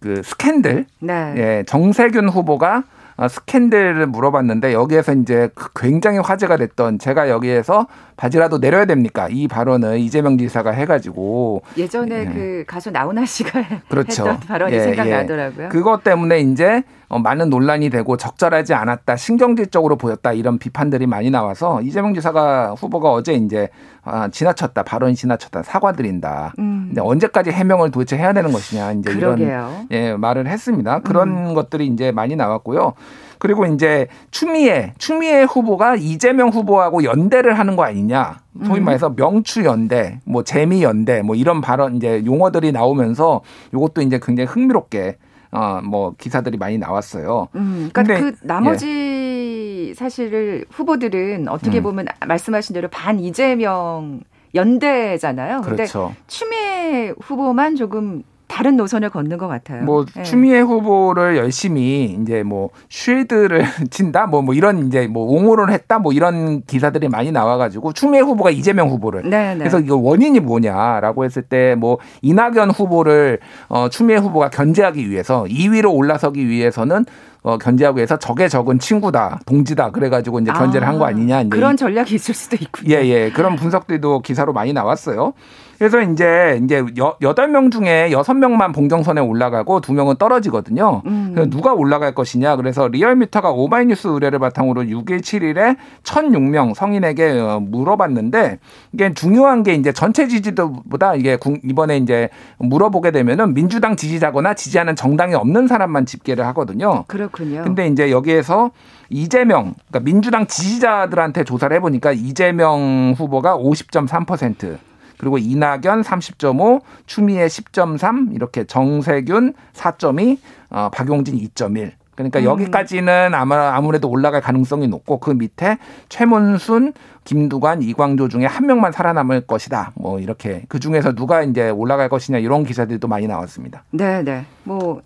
그 0.00 0.22
스캔들. 0.22 0.86
네. 1.00 1.34
예, 1.36 1.64
정세균 1.66 2.28
후보가 2.28 2.78
어, 2.78 2.82
스캔들을 3.26 4.06
물어봤는데 4.06 4.72
여기에서 4.72 5.12
이제 5.14 5.48
그 5.54 5.70
굉장히 5.74 6.18
화제가 6.18 6.56
됐던 6.56 7.00
제가 7.00 7.28
여기에서 7.28 7.88
바지라도 8.16 8.58
내려야 8.58 8.84
됩니까? 8.84 9.26
이 9.30 9.48
발언을 9.48 9.98
이재명 9.98 10.38
지사가 10.38 10.70
해가지고 10.70 11.62
예전에 11.76 12.20
예. 12.20 12.24
그 12.26 12.64
가수 12.66 12.90
나훈아 12.90 13.24
씨가 13.24 13.60
그렇죠. 13.88 14.28
했던 14.28 14.40
발언이 14.40 14.74
예, 14.76 14.80
생각나더라고요. 14.82 15.64
예. 15.66 15.68
그것 15.68 16.04
때문에 16.04 16.40
이제 16.40 16.84
어, 17.08 17.18
많은 17.18 17.48
논란이 17.48 17.88
되고 17.90 18.16
적절하지 18.16 18.74
않았다, 18.74 19.16
신경질적으로 19.16 19.96
보였다 19.96 20.32
이런 20.32 20.58
비판들이 20.58 21.06
많이 21.06 21.30
나와서 21.30 21.80
이재명 21.82 22.12
지사가 22.14 22.74
후보가 22.74 23.10
어제 23.10 23.32
이제 23.32 23.68
아, 24.04 24.28
지나쳤다, 24.28 24.82
발언이 24.82 25.14
지나쳤다, 25.14 25.62
사과드린다. 25.62 26.52
음. 26.58 26.86
근데 26.88 27.00
언제까지 27.00 27.50
해명을 27.50 27.90
도대체 27.90 28.16
해야 28.16 28.32
되는 28.32 28.52
것이냐 28.52 28.92
이제 28.92 29.12
그러게요. 29.12 29.48
이런 29.48 29.88
예, 29.90 30.16
말을 30.16 30.46
했습니다. 30.46 31.00
그런 31.00 31.48
음. 31.48 31.54
것들이 31.54 31.86
이제 31.86 32.12
많이 32.12 32.36
나왔고요. 32.36 32.94
그리고 33.38 33.66
이제 33.66 34.08
추미애 34.30 34.94
추미애 34.98 35.44
후보가 35.44 35.96
이재명 35.96 36.48
후보하고 36.48 37.04
연대를 37.04 37.58
하는 37.58 37.76
거 37.76 37.84
아니냐. 37.84 38.38
소위 38.64 38.80
음. 38.80 38.84
말해서 38.84 39.14
명추 39.14 39.64
연대, 39.64 40.20
뭐 40.24 40.42
재미 40.42 40.82
연대, 40.82 41.22
뭐 41.22 41.36
이런 41.36 41.60
발언 41.60 41.96
이제 41.96 42.22
용어들이 42.26 42.72
나오면서 42.72 43.42
이것도 43.72 44.02
이제 44.02 44.18
굉장히 44.22 44.48
흥미롭게 44.48 45.16
어 45.50 45.80
뭐 45.82 46.14
기사들이 46.18 46.58
많이 46.58 46.78
나왔어요. 46.78 47.48
음, 47.54 47.88
그러니까 47.92 48.02
근데, 48.02 48.20
그 48.20 48.46
나머지 48.46 49.88
예. 49.90 49.94
사실을 49.94 50.64
후보들은 50.70 51.48
어떻게 51.48 51.78
음. 51.78 51.82
보면 51.84 52.06
말씀하신 52.26 52.74
대로 52.74 52.88
반 52.88 53.18
이재명 53.20 54.20
연대잖아요. 54.54 55.62
그렇죠. 55.62 56.08
근데 56.08 56.20
추미애 56.26 57.14
후보만 57.20 57.76
조금 57.76 58.22
다른 58.48 58.76
노선을 58.76 59.10
걷는 59.10 59.38
것 59.38 59.46
같아요. 59.46 59.84
뭐 59.84 60.04
네. 60.14 60.22
추미애 60.24 60.60
후보를 60.60 61.36
열심히 61.36 62.16
이제 62.20 62.42
뭐 62.42 62.70
쉴드를 62.88 63.64
친다, 63.90 64.26
뭐, 64.26 64.42
뭐 64.42 64.54
이런 64.54 64.86
이제 64.86 65.06
뭐 65.06 65.24
옹호를 65.24 65.70
했다, 65.70 65.98
뭐 65.98 66.12
이런 66.12 66.62
기사들이 66.62 67.08
많이 67.08 67.30
나와가지고 67.30 67.92
추미애 67.92 68.20
후보가 68.20 68.50
이재명 68.50 68.88
후보를. 68.88 69.22
네네. 69.22 69.54
네. 69.54 69.58
그래서 69.58 69.78
이거 69.78 69.96
원인이 69.96 70.40
뭐냐라고 70.40 71.24
했을 71.24 71.42
때 71.42 71.68
뭐 71.78 71.98
이낙연 72.22 72.70
후보를 72.70 73.38
어 73.68 73.88
추미애 73.88 74.16
후보가 74.18 74.50
견제하기 74.50 75.08
위해서 75.10 75.44
2위로 75.44 75.94
올라서기 75.94 76.46
위해서는 76.48 77.04
어, 77.48 77.56
견제하고 77.56 78.00
해서 78.00 78.18
적에 78.18 78.46
적은 78.46 78.78
친구다, 78.78 79.40
동지다. 79.46 79.90
그래가지고 79.90 80.40
이제 80.40 80.52
견제를 80.52 80.86
아, 80.86 80.90
한거 80.90 81.06
아니냐. 81.06 81.40
이제 81.40 81.48
그런 81.48 81.78
전략이 81.78 82.14
있을 82.14 82.34
수도 82.34 82.56
있군요. 82.60 82.94
예, 82.94 83.06
예. 83.06 83.30
그런 83.30 83.56
분석들도 83.56 84.20
기사로 84.20 84.52
많이 84.52 84.74
나왔어요. 84.74 85.32
그래서 85.78 86.00
이제 86.00 86.60
이제 86.62 86.84
여덟 87.22 87.48
명 87.48 87.70
중에 87.70 88.10
여섯 88.10 88.34
명만 88.34 88.72
봉정선에 88.72 89.20
올라가고 89.20 89.80
두 89.80 89.92
명은 89.92 90.16
떨어지거든요. 90.16 91.02
음. 91.06 91.30
그래서 91.32 91.48
누가 91.48 91.72
올라갈 91.72 92.14
것이냐. 92.14 92.56
그래서 92.56 92.88
리얼미터가 92.88 93.52
오마이뉴스 93.52 94.08
의뢰를 94.08 94.40
바탕으로 94.40 94.82
6일 94.82 95.20
7일에 95.20 95.76
1,006명 96.02 96.74
성인에게 96.74 97.38
어, 97.38 97.60
물어봤는데 97.60 98.58
이게 98.92 99.14
중요한 99.14 99.62
게 99.62 99.74
이제 99.74 99.92
전체 99.92 100.26
지지도보다 100.26 101.14
이게 101.14 101.38
이번에 101.62 101.96
이제 101.98 102.28
물어보게 102.58 103.12
되면은 103.12 103.54
민주당 103.54 103.94
지지자거나 103.94 104.54
지지하는 104.54 104.96
정당이 104.96 105.34
없는 105.34 105.68
사람만 105.68 106.06
집계를 106.06 106.44
하거든요. 106.48 107.04
그렇군요. 107.06 107.37
근데 107.62 107.86
이제 107.86 108.10
여기에서 108.10 108.70
이재명, 109.10 109.74
그러니까 109.88 110.00
민주당 110.00 110.46
지지자들한테 110.46 111.44
조사를 111.44 111.74
해보니까 111.76 112.12
이재명 112.12 113.14
후보가 113.16 113.56
50.3%, 113.56 114.78
그리고 115.18 115.38
이낙연 115.38 116.02
30.5, 116.02 116.80
추미애 117.06 117.46
10.3 117.46 118.34
이렇게 118.34 118.64
정세균 118.64 119.54
4.2, 119.74 120.38
어, 120.70 120.90
박용진 120.92 121.36
2.1. 121.38 121.92
그러니까 122.18 122.40
음. 122.40 122.44
여기까지는 122.46 123.32
아마 123.32 123.76
아무래도 123.76 124.10
올라갈 124.10 124.40
가능성이 124.40 124.88
높고 124.88 125.20
그 125.20 125.30
밑에 125.30 125.78
최문순, 126.08 126.92
김두관, 127.22 127.82
이광조 127.82 128.28
중에 128.28 128.44
한 128.44 128.66
명만 128.66 128.90
살아남을 128.90 129.42
것이다. 129.42 129.92
뭐 129.94 130.18
이렇게 130.18 130.64
그 130.68 130.80
중에서 130.80 131.14
누가 131.14 131.42
이제 131.42 131.70
올라갈 131.70 132.08
것이냐 132.08 132.38
이런 132.38 132.64
기사들도 132.64 133.06
많이 133.06 133.28
나왔습니다. 133.28 133.84
네, 133.90 134.24
네. 134.24 134.46
뭐 134.64 135.00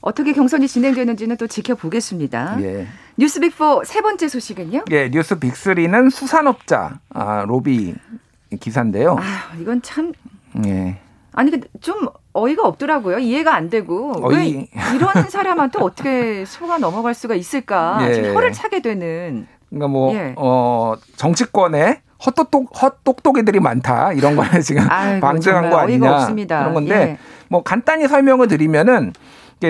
어떻게 0.00 0.32
경선이 0.32 0.68
진행되는지는 0.68 1.36
또 1.36 1.46
지켜보겠습니다. 1.46 2.58
예. 2.62 2.86
뉴스빅4 3.18 3.84
세 3.84 4.00
번째 4.00 4.28
소식은요? 4.28 4.84
예, 4.90 5.10
뉴스 5.10 5.38
빅3는 5.38 6.10
수산업자 6.10 7.00
아, 7.10 7.44
로비 7.46 7.94
기사인데요. 8.60 9.16
아, 9.18 9.54
이건 9.60 9.82
참. 9.82 10.12
예. 10.66 10.98
아니, 11.32 11.52
좀 11.80 12.08
어이가 12.32 12.66
없더라고요. 12.66 13.18
이해가 13.18 13.54
안 13.54 13.70
되고. 13.70 14.12
어이... 14.22 14.34
왜 14.34 14.68
이런 14.94 15.12
사람한테 15.28 15.78
어떻게 15.80 16.44
소가 16.44 16.78
넘어갈 16.78 17.14
수가 17.14 17.34
있을까. 17.34 17.98
예. 18.08 18.14
지금 18.14 18.34
혀를 18.34 18.52
차게 18.52 18.80
되는. 18.80 19.46
그러니까 19.68 19.88
뭐, 19.88 20.14
예. 20.14 20.34
어, 20.36 20.94
정치권에 21.16 22.02
헛똑똑, 22.24 22.70
헛똑똑이들이 22.82 23.60
많다. 23.60 24.12
이런 24.12 24.34
거는 24.36 24.60
지금 24.62 24.86
방증한 24.88 25.70
거 25.70 25.76
아니냐. 25.78 26.12
없습니다. 26.14 26.60
그런 26.60 26.74
건데, 26.74 26.94
예. 26.94 27.18
뭐 27.48 27.62
간단히 27.62 28.08
설명을 28.08 28.48
드리면은 28.48 29.12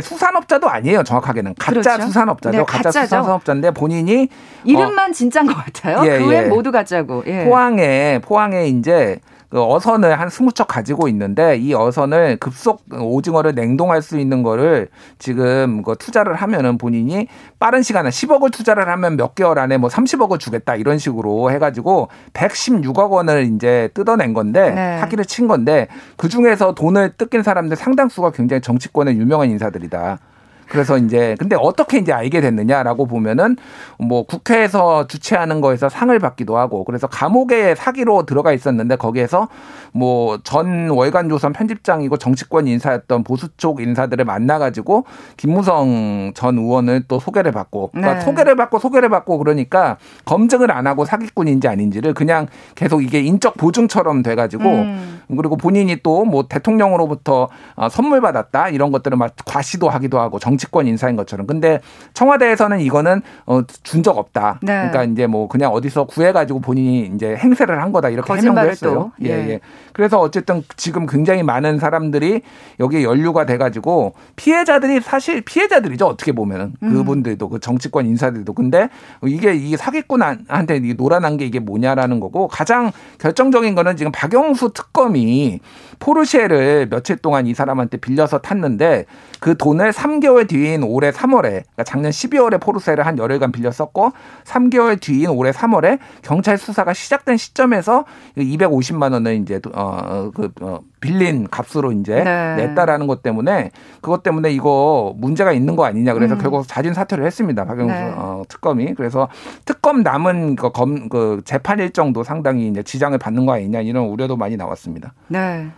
수산업자도 0.03 0.69
아니에요. 0.69 1.03
정확하게는 1.03 1.55
가짜 1.59 1.81
그렇죠? 1.81 2.07
수산업자죠. 2.07 2.59
네, 2.59 2.65
가짜 2.65 2.83
가짜죠. 2.91 3.07
수산업자인데 3.23 3.71
본인이 3.73 4.29
이름만 4.65 5.11
어, 5.11 5.13
진짜인 5.13 5.47
것 5.47 5.55
같아요. 5.57 6.03
예, 6.05 6.19
그 6.19 6.27
외 6.29 6.37
예. 6.37 6.43
모두 6.43 6.71
가짜고. 6.71 7.25
예. 7.27 7.45
포항에 7.47 8.21
포항에 8.23 8.67
이제 8.67 9.19
그 9.51 9.63
어선을 9.63 10.21
한 10.21 10.29
스무 10.29 10.53
척 10.53 10.69
가지고 10.69 11.09
있는데 11.09 11.57
이 11.57 11.73
어선을 11.73 12.37
급속 12.37 12.85
오징어를 12.93 13.55
냉동할 13.55 14.03
수 14.03 14.19
있는 14.19 14.43
거를 14.43 14.89
지금 15.19 15.83
그 15.83 15.97
투자를 15.99 16.35
하면은 16.35 16.77
본인이 16.77 17.29
빠른 17.59 17.83
시간에 17.83 18.11
10억을 18.11 18.53
투자를 18.53 18.89
하면 18.89 19.17
몇 19.17 19.35
개월 19.35 19.59
안에 19.59 19.79
뭐 19.79 19.89
30억을 19.89 20.39
주겠다 20.39 20.77
이런 20.77 20.99
식으로 20.99 21.51
해가지고 21.51 22.09
116억 22.35 23.11
원을 23.11 23.45
이제 23.55 23.89
뜯어낸 23.95 24.35
건데 24.35 24.71
네. 24.71 24.99
사기를 24.99 25.25
친 25.25 25.49
건데 25.49 25.89
그 26.17 26.29
중에서 26.29 26.75
돈을 26.75 27.15
뜯긴 27.17 27.43
사람들 27.43 27.77
상당수가 27.77 28.33
굉장히 28.33 28.61
정치권의 28.61 29.17
유명한 29.17 29.49
인사들이다. 29.49 30.19
그래서 30.69 30.99
이제 30.99 31.37
근데 31.39 31.57
어떻게 31.59 31.99
이제 31.99 32.13
알게 32.13 32.41
됐느냐라고 32.41 33.07
보면은 33.07 33.57
뭐 33.99 34.25
국회에서 34.25 35.07
주최하는 35.07 35.61
거에서 35.61 35.89
상을 35.89 36.17
받기도 36.19 36.59
하고 36.59 36.85
그래서 36.85 37.07
감옥에 37.07 37.75
사기로 37.75 38.27
들어가 38.27 38.53
있었는데 38.53 38.97
거기에서 38.97 39.49
뭐 39.93 40.39
전 40.45 40.91
월간 40.91 41.29
조선 41.29 41.53
편집장이고 41.53 42.17
정치권 42.17 42.67
인사였던 42.69 43.25
보수 43.25 43.49
쪽 43.57 43.81
인사들을 43.81 44.25
만나 44.25 44.59
가지고 44.59 45.05
김무성 45.37 46.33
전 46.35 46.59
의원을 46.59 47.05
또 47.09 47.19
소개를 47.19 47.53
받고 47.53 47.91
그러니까 47.93 48.15
네. 48.15 48.21
소개를 48.21 48.57
받고 48.57 48.79
소개를 48.79 49.09
받고 49.09 49.39
그러니까 49.39 49.97
검증을 50.25 50.71
안 50.71 50.87
하고 50.87 51.05
사기꾼인지 51.05 51.69
아닌지를 51.69 52.15
그냥 52.15 52.47
계속 52.75 53.03
이게 53.03 53.21
인적 53.21 53.57
보증처럼 53.57 54.23
돼 54.23 54.35
가지고 54.35 54.65
음. 54.65 55.21
그리고 55.37 55.57
본인이 55.57 55.97
또 56.03 56.19
뭐 56.29 56.45
대통령으로부터 56.49 57.49
어, 57.77 57.89
선물 57.89 58.21
받았다 58.21 58.69
이런 58.69 58.91
것들을 58.93 59.17
막 59.17 59.33
과시도 59.47 59.89
하기도 59.89 60.21
하고 60.21 60.39
정 60.39 60.58
정치권 60.59 60.89
인사인 60.89 61.15
것처럼. 61.17 61.47
근데 61.47 61.81
청와대에서는 62.15 62.81
이거는 62.81 63.23
어, 63.47 63.63
준 63.85 63.99
적 64.09 64.17
없다. 64.17 64.61
네. 64.63 64.73
그러니까 64.73 65.03
이제 65.05 65.27
뭐 65.27 65.49
그냥 65.49 65.73
어디서 65.73 66.05
구해가지고 66.05 66.61
본인이 66.61 67.11
이제 67.15 67.35
행세를 67.35 67.83
한 67.83 67.91
거다 67.93 68.09
이렇게 68.11 68.33
해명도 68.33 68.61
했어요. 68.61 69.11
예, 69.25 69.29
예, 69.29 69.49
예. 69.51 69.61
그래서 69.93 70.21
어쨌든 70.21 70.63
지금 70.77 71.07
굉장히 71.07 71.43
많은 71.43 71.79
사람들이 71.81 72.43
여기에 72.79 73.03
연루가 73.03 73.45
돼가지고 73.45 74.15
피해자들이 74.37 75.01
사실 75.01 75.41
피해자들이죠 75.41 76.07
어떻게 76.07 76.31
보면은 76.31 76.75
음. 76.83 76.93
그분들도 76.93 77.49
그 77.49 77.59
정치권 77.59 78.07
인사들도 78.07 78.53
근데 78.53 78.89
이게 79.27 79.55
이 79.55 79.77
사기꾼한테 79.77 80.79
노란한 80.97 81.37
게 81.37 81.45
이게 81.45 81.59
뭐냐라는 81.59 82.21
거고 82.21 82.47
가장 82.47 82.93
결정적인 83.19 83.75
거는 83.75 83.97
지금 83.97 84.13
박영수 84.13 84.73
특검이 84.73 85.59
포르쉐를 85.99 86.89
며칠 86.89 87.17
동안 87.17 87.47
이 87.47 87.55
사람한테 87.55 87.99
빌려서 87.99 88.39
탔는데 88.39 89.07
그 89.41 89.57
돈을 89.57 89.93
3개월 89.93 90.49
뒤인 90.49 90.83
올해 90.83 91.11
3월에 91.11 91.43
그러니까 91.43 91.85
작년 91.85 92.11
12월에 92.11 92.61
포르쉐를 92.61 93.07
한 93.07 93.19
열흘간 93.19 93.53
빌렸었고 93.53 94.13
3개월 94.45 95.01
뒤인 95.01 95.31
올해 95.31 95.51
3월에 95.51 95.99
경찰 96.23 96.59
수사가 96.59 96.93
시작된 96.93 97.37
시점에서 97.37 98.05
250만 98.37 99.13
원을 99.13 99.37
이제 99.37 99.61
어그 99.73 100.53
어, 100.61 100.81
빌린 101.01 101.47
값으로 101.49 101.93
이제 101.93 102.25
네. 102.25 102.57
냈다라는 102.57 103.07
것 103.07 103.23
때문에 103.23 103.71
그것 104.01 104.23
때문에 104.23 104.51
이거 104.51 105.15
문제가 105.17 105.53
있는 105.53 105.77
거 105.77 105.85
아니냐 105.85 106.15
그래서 106.15 106.35
음. 106.35 106.39
결국 106.41 106.67
자진 106.67 106.93
사퇴를 106.93 107.25
했습니다 107.25 107.65
박영수 107.65 107.95
네. 107.95 108.13
어, 108.17 108.43
특검이 108.49 108.95
그래서 108.95 109.29
특검 109.65 110.03
남은 110.03 110.57
그, 110.57 110.71
검, 110.71 111.09
그 111.09 111.41
재판 111.45 111.79
일정도 111.79 112.23
상당히 112.23 112.69
이제 112.69 112.83
지장을 112.83 113.17
받는 113.19 113.47
거 113.47 113.53
아니냐 113.53 113.81
이런 113.81 114.07
우려도 114.07 114.37
많이 114.37 114.57
나왔습니다. 114.57 115.13
네. 115.29 115.69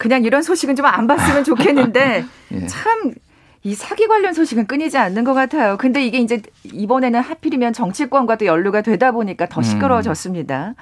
그냥 0.00 0.24
이런 0.24 0.42
소식은 0.42 0.76
좀 0.76 0.86
안 0.86 1.06
봤으면 1.06 1.44
좋겠는데 1.44 2.24
예. 2.52 2.66
참 2.66 3.47
이 3.47 3.74
사기 3.74 4.08
관련 4.08 4.32
소식은 4.32 4.66
끊이지 4.66 4.96
않는 4.96 5.24
것 5.24 5.34
같아요. 5.34 5.76
근데 5.76 6.04
이게 6.04 6.18
이제 6.18 6.40
이번에는 6.64 7.20
하필이면 7.20 7.74
정치권과도 7.74 8.46
연루가 8.46 8.80
되다 8.80 9.12
보니까 9.12 9.46
더 9.46 9.60
음. 9.60 9.62
시끄러워졌습니다. 9.62 10.68
음. 10.68 10.74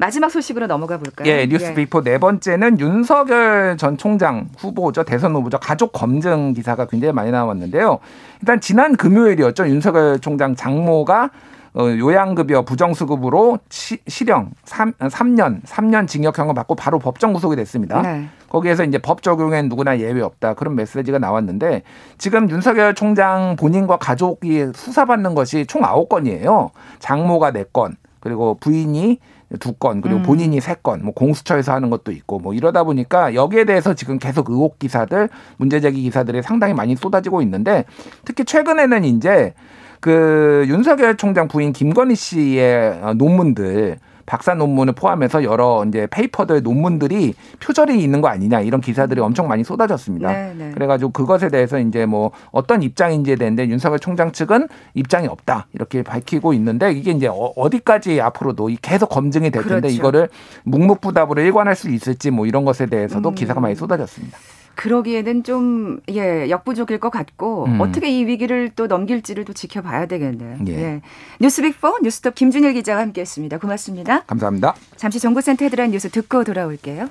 마지막 0.00 0.30
소식으로 0.30 0.66
넘어가 0.66 0.98
볼까요? 0.98 1.28
예, 1.28 1.46
뉴스 1.46 1.74
빅4 1.74 2.00
예. 2.00 2.12
네 2.12 2.18
번째는 2.18 2.78
윤석열 2.78 3.76
전 3.76 3.96
총장 3.96 4.48
후보죠. 4.58 5.04
대선 5.04 5.34
후보죠. 5.34 5.58
가족 5.58 5.92
검증 5.92 6.52
기사가 6.52 6.86
굉장히 6.86 7.12
많이 7.12 7.30
나왔는데요. 7.30 7.98
일단 8.40 8.60
지난 8.60 8.96
금요일이었죠. 8.96 9.68
윤석열 9.68 10.18
총장 10.20 10.54
장모가 10.56 11.30
어, 11.74 11.82
요양급여 11.82 12.62
부정수급으로 12.62 13.58
시, 13.70 13.98
실형 14.06 14.50
3, 14.64 14.92
3년, 14.92 15.62
3년 15.64 16.08
징역형을 16.08 16.54
받고 16.54 16.74
바로 16.74 16.98
법정 16.98 17.32
구속이 17.32 17.56
됐습니다. 17.56 18.02
네. 18.02 18.28
거기에서 18.48 18.84
이제 18.84 18.98
법 18.98 19.22
적용엔 19.22 19.68
누구나 19.68 19.98
예외 19.98 20.22
없다 20.22 20.54
그런 20.54 20.74
메시지가 20.74 21.18
나왔는데 21.18 21.82
지금 22.16 22.50
윤석열 22.50 22.94
총장 22.94 23.56
본인과 23.56 23.98
가족이 23.98 24.68
수사받는 24.74 25.34
것이 25.34 25.66
총 25.66 25.84
아홉 25.84 26.08
건이에요. 26.08 26.70
장모가 26.98 27.52
네 27.52 27.64
건, 27.72 27.96
그리고 28.20 28.56
부인이 28.60 29.18
두 29.60 29.72
건, 29.72 30.00
그리고 30.02 30.18
음. 30.18 30.22
본인이 30.22 30.60
세 30.60 30.74
건, 30.82 31.02
뭐 31.02 31.14
공수처에서 31.14 31.72
하는 31.72 31.88
것도 31.90 32.12
있고 32.12 32.38
뭐 32.38 32.52
이러다 32.52 32.84
보니까 32.84 33.34
여기에 33.34 33.64
대해서 33.64 33.94
지금 33.94 34.18
계속 34.18 34.50
의혹 34.50 34.78
기사들, 34.78 35.28
문제 35.56 35.80
제기 35.80 36.02
기사들이 36.02 36.42
상당히 36.42 36.74
많이 36.74 36.96
쏟아지고 36.96 37.40
있는데 37.42 37.84
특히 38.24 38.44
최근에는 38.44 39.04
이제 39.04 39.54
그 40.00 40.64
윤석열 40.68 41.16
총장 41.16 41.48
부인 41.48 41.72
김건희 41.72 42.14
씨의 42.14 43.14
논문들 43.16 43.98
박사 44.28 44.52
논문을 44.54 44.92
포함해서 44.92 45.42
여러 45.42 45.84
이제 45.88 46.06
페이퍼들 46.10 46.62
논문들이 46.62 47.34
표절이 47.60 47.98
있는 48.00 48.20
거 48.20 48.28
아니냐 48.28 48.60
이런 48.60 48.82
기사들이 48.82 49.20
엄청 49.22 49.48
많이 49.48 49.64
쏟아졌습니다. 49.64 50.30
네, 50.30 50.54
네. 50.56 50.70
그래가지고 50.72 51.12
그것에 51.12 51.48
대해서 51.48 51.78
이제 51.78 52.04
뭐 52.04 52.30
어떤 52.52 52.82
입장인지에 52.82 53.36
대한데 53.36 53.66
윤석열 53.68 53.98
총장 53.98 54.30
측은 54.30 54.68
입장이 54.92 55.26
없다 55.28 55.66
이렇게 55.72 56.02
밝히고 56.02 56.52
있는데 56.52 56.92
이게 56.92 57.10
이제 57.12 57.26
어, 57.26 57.32
어디까지 57.32 58.20
앞으로도 58.20 58.68
계속 58.82 59.08
검증이 59.08 59.50
될 59.50 59.62
텐데 59.62 59.80
그렇죠. 59.88 59.96
이거를 59.96 60.28
묵묵부답으로 60.64 61.40
일관할 61.40 61.74
수 61.74 61.88
있을지 61.88 62.30
뭐 62.30 62.44
이런 62.44 62.66
것에 62.66 62.84
대해서도 62.84 63.30
음. 63.30 63.34
기사가 63.34 63.60
많이 63.60 63.74
쏟아졌습니다. 63.74 64.36
그러기에는 64.78 65.42
좀, 65.42 65.98
예, 66.08 66.48
역부족일 66.48 67.00
것 67.00 67.10
같고, 67.10 67.64
음. 67.64 67.80
어떻게 67.80 68.08
이 68.10 68.24
위기를 68.26 68.70
또 68.76 68.86
넘길지를 68.86 69.44
또 69.44 69.52
지켜봐야 69.52 70.06
되겠네요. 70.06 70.58
예. 70.68 70.72
예. 70.72 71.00
뉴스빅4 71.40 72.02
뉴스톱 72.04 72.36
김준일 72.36 72.74
기자와 72.74 73.00
함께 73.00 73.22
했습니다. 73.22 73.58
고맙습니다. 73.58 74.20
감사합니다. 74.20 74.76
잠시 74.94 75.18
정보센터 75.18 75.64
헤드라인 75.64 75.90
뉴스 75.90 76.08
듣고 76.08 76.44
돌아올게요. 76.44 77.08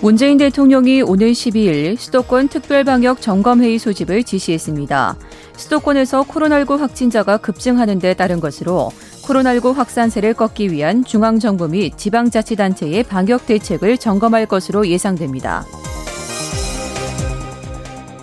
문재인 0.00 0.38
대통령이 0.38 1.02
오늘 1.02 1.32
12일 1.32 1.98
수도권 1.98 2.48
특별방역 2.48 3.20
점검회의 3.20 3.78
소집을 3.78 4.24
지시했습니다. 4.24 5.16
수도권에서 5.56 6.22
코로나19 6.22 6.78
확진자가 6.78 7.36
급증하는 7.36 7.98
데 7.98 8.14
따른 8.14 8.40
것으로 8.40 8.90
코로나19 9.22 9.74
확산세를 9.74 10.34
꺾기 10.34 10.72
위한 10.72 11.04
중앙정부 11.04 11.68
및 11.68 11.96
지방자치단체의 11.96 13.04
방역 13.04 13.46
대책을 13.46 13.98
점검할 13.98 14.46
것으로 14.46 14.86
예상됩니다. 14.86 15.64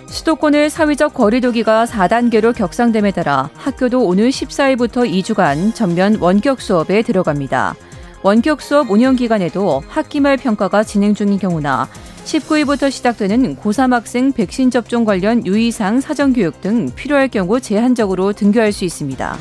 수도권의 0.06 0.68
사회적 0.70 1.14
거리두기가 1.14 1.84
4단계로 1.84 2.54
격상됨에 2.54 3.12
따라 3.12 3.50
학교도 3.54 4.04
오늘 4.04 4.30
14일부터 4.30 5.08
2주간 5.08 5.74
전면 5.74 6.16
원격 6.20 6.60
수업에 6.60 7.02
들어갑니다. 7.02 7.76
원격 8.22 8.60
수업 8.60 8.90
운영 8.90 9.14
기간에도 9.14 9.82
학기 9.86 10.20
말 10.20 10.36
평가가 10.36 10.82
진행 10.82 11.14
중인 11.14 11.38
경우나 11.38 11.88
19일부터 12.24 12.90
시작되는 12.90 13.56
고3 13.56 13.92
학생 13.92 14.32
백신 14.32 14.70
접종 14.70 15.04
관련 15.04 15.46
유의사항 15.46 16.00
사전 16.00 16.32
교육 16.32 16.60
등 16.60 16.90
필요할 16.94 17.28
경우 17.28 17.60
제한적으로 17.60 18.32
등교할 18.32 18.72
수 18.72 18.84
있습니다. 18.84 19.38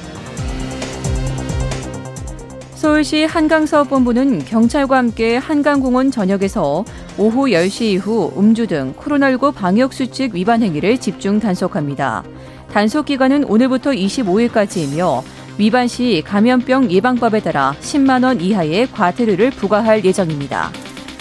서울시 2.77 3.23
한강사업본부는 3.25 4.45
경찰과 4.45 4.97
함께 4.97 5.35
한강공원 5.37 6.11
전역에서 6.11 6.85
오후 7.17 7.45
10시 7.45 7.81
이후 7.85 8.31
음주 8.37 8.67
등 8.67 8.93
코로나19 8.93 9.55
방역수칙 9.55 10.35
위반 10.35 10.61
행위를 10.61 10.99
집중 10.99 11.39
단속합니다. 11.39 12.23
단속 12.71 13.07
기간은 13.07 13.45
오늘부터 13.45 13.89
25일까지이며 13.93 15.23
위반 15.57 15.87
시 15.87 16.21
감염병 16.23 16.91
예방법에 16.91 17.39
따라 17.39 17.73
10만 17.81 18.23
원 18.23 18.39
이하의 18.39 18.91
과태료를 18.91 19.49
부과할 19.49 20.05
예정입니다. 20.05 20.69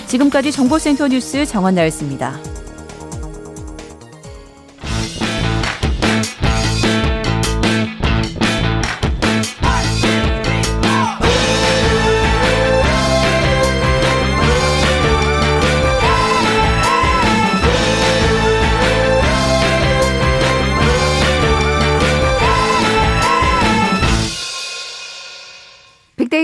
지금까지 0.09 0.53
정보센터 0.53 1.09
뉴스 1.09 1.47
정원나였습니다. 1.47 2.56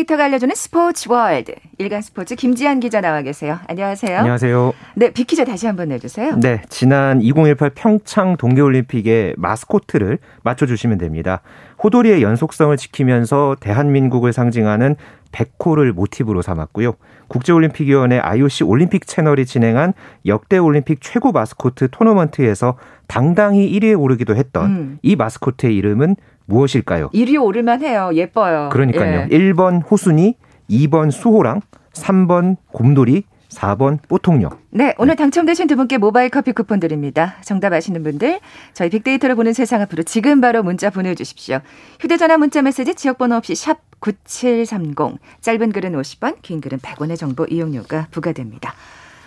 빅데이터가 0.03 0.25
알려주는 0.25 0.55
스포츠 0.55 1.11
월드. 1.11 1.55
일간 1.79 2.03
스포츠 2.03 2.35
김지한 2.35 2.81
기자 2.81 3.01
나와 3.01 3.23
계세요. 3.23 3.59
안녕하세요. 3.69 4.19
안녕하세요. 4.19 4.73
네, 4.95 5.13
빅퀴즈 5.13 5.45
다시 5.45 5.67
한번 5.67 5.89
내주세요. 5.89 6.37
네, 6.37 6.63
지난 6.69 7.21
2018 7.21 7.71
평창 7.71 8.37
동계올림픽의 8.37 9.35
마스코트를 9.37 10.19
맞춰주시면 10.43 10.99
됩니다. 10.99 11.43
호돌이의 11.83 12.23
연속성을 12.23 12.77
지키면서 12.77 13.57
대한민국을 13.61 14.33
상징하는 14.33 14.97
백호를 15.33 15.93
모티브로 15.93 16.43
삼았고요. 16.43 16.95
국제올림픽위원회 17.29 18.19
IOC 18.19 18.65
올림픽 18.65 19.07
채널이 19.07 19.47
진행한 19.47 19.95
역대 20.27 20.59
올림픽 20.59 21.01
최고 21.01 21.33
마스코트 21.33 21.89
토너먼트에서 21.91 22.77
당당히 23.07 23.71
1위에 23.73 23.99
오르기도 23.99 24.37
했던 24.37 24.67
음. 24.67 24.99
이 25.03 25.17
마스코트의 25.17 25.75
이름은 25.77 26.17
무엇일까요? 26.47 27.11
1위 27.11 27.43
오를만 27.43 27.83
해요. 27.83 28.11
예뻐요. 28.15 28.69
그러니까요. 28.73 29.29
예. 29.31 29.39
1번 29.39 29.83
호순이, 29.91 30.37
2번 30.71 31.11
수호랑, 31.11 31.61
3번 31.93 32.57
곰돌이, 32.73 33.25
4번 33.53 33.99
뽀통령. 34.09 34.51
네, 34.71 34.95
오늘 34.99 35.15
당첨되신 35.15 35.67
두 35.67 35.77
분께 35.77 35.99
모바일 35.99 36.31
커피 36.31 36.53
쿠폰 36.53 36.81
드립니다. 36.81 37.37
정답 37.43 37.73
아시는 37.73 38.03
분들 38.03 38.41
저희 38.73 38.89
빅데이터를 38.89 39.37
보는 39.37 39.53
세상 39.53 39.83
앞으로 39.83 40.03
지금 40.03 40.41
바로 40.41 40.63
문자 40.63 40.91
보내주십시오. 40.91 41.61
휴대전화 42.01 42.39
문자 42.39 42.63
메시지 42.63 42.95
지역번호 42.95 43.37
없이 43.37 43.55
샵 43.55 43.79
9730, 44.01 45.19
짧은 45.41 45.73
글은 45.73 45.93
50원, 45.93 46.37
긴 46.43 46.61
글은 46.61 46.79
100원의 46.79 47.17
정보 47.17 47.45
이용료가 47.45 48.09
부과됩니다. 48.11 48.75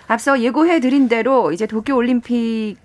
앞서 0.07 0.39
예고해드린 0.39 1.07
대로 1.07 1.51
이제 1.51 1.65
도쿄올림픽 1.65 2.77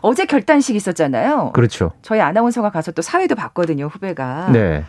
어제 0.00 0.26
결단식 0.26 0.76
있었잖아요. 0.76 1.52
그렇죠. 1.52 1.92
저희 2.02 2.20
아나운서가 2.20 2.70
가서 2.70 2.92
또 2.92 3.02
사회도 3.02 3.34
봤거든요, 3.34 3.86
후배가. 3.86 4.50
네. 4.52 4.84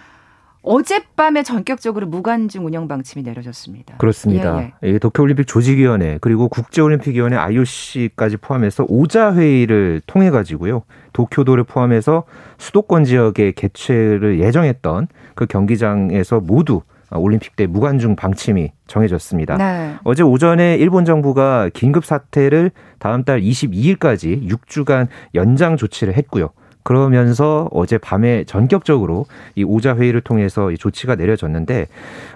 어젯밤에 0.67 1.43
전격적으로 1.43 2.07
무관중 2.07 2.65
운영 2.65 2.87
방침이 2.87 3.23
내려졌습니다. 3.23 3.95
그렇습니다. 3.97 4.61
예, 4.61 4.73
예. 4.83 4.99
도쿄올림픽 4.99 5.47
조직위원회 5.47 6.17
그리고 6.19 6.49
국제올림픽위원회 6.49 7.37
IOC까지 7.37 8.37
포함해서 8.37 8.85
오자 8.89 9.35
회의를 9.35 10.01
통해 10.05 10.29
가지고요. 10.29 10.83
도쿄도를 11.13 11.63
포함해서 11.63 12.25
수도권 12.57 13.05
지역의 13.05 13.53
개최를 13.53 14.39
예정했던 14.41 15.07
그 15.35 15.45
경기장에서 15.45 16.41
모두 16.41 16.81
올림픽 17.11 17.55
때 17.55 17.67
무관중 17.67 18.15
방침이 18.15 18.71
정해졌습니다. 18.87 19.57
네. 19.57 19.95
어제 20.03 20.23
오전에 20.23 20.75
일본 20.75 21.05
정부가 21.05 21.69
긴급 21.73 22.05
사태를 22.05 22.71
다음 22.99 23.23
달 23.23 23.41
22일까지 23.41 24.47
6주간 24.49 25.07
연장 25.35 25.77
조치를 25.77 26.15
했고요. 26.15 26.49
그러면서 26.87 27.67
어제 27.71 27.97
밤에 27.97 28.45
전격적으로 28.45 29.25
이 29.55 29.65
오자 29.65 29.97
회의를 29.97 30.21
통해서 30.21 30.71
이 30.71 30.77
조치가 30.77 31.15
내려졌는데 31.15 31.87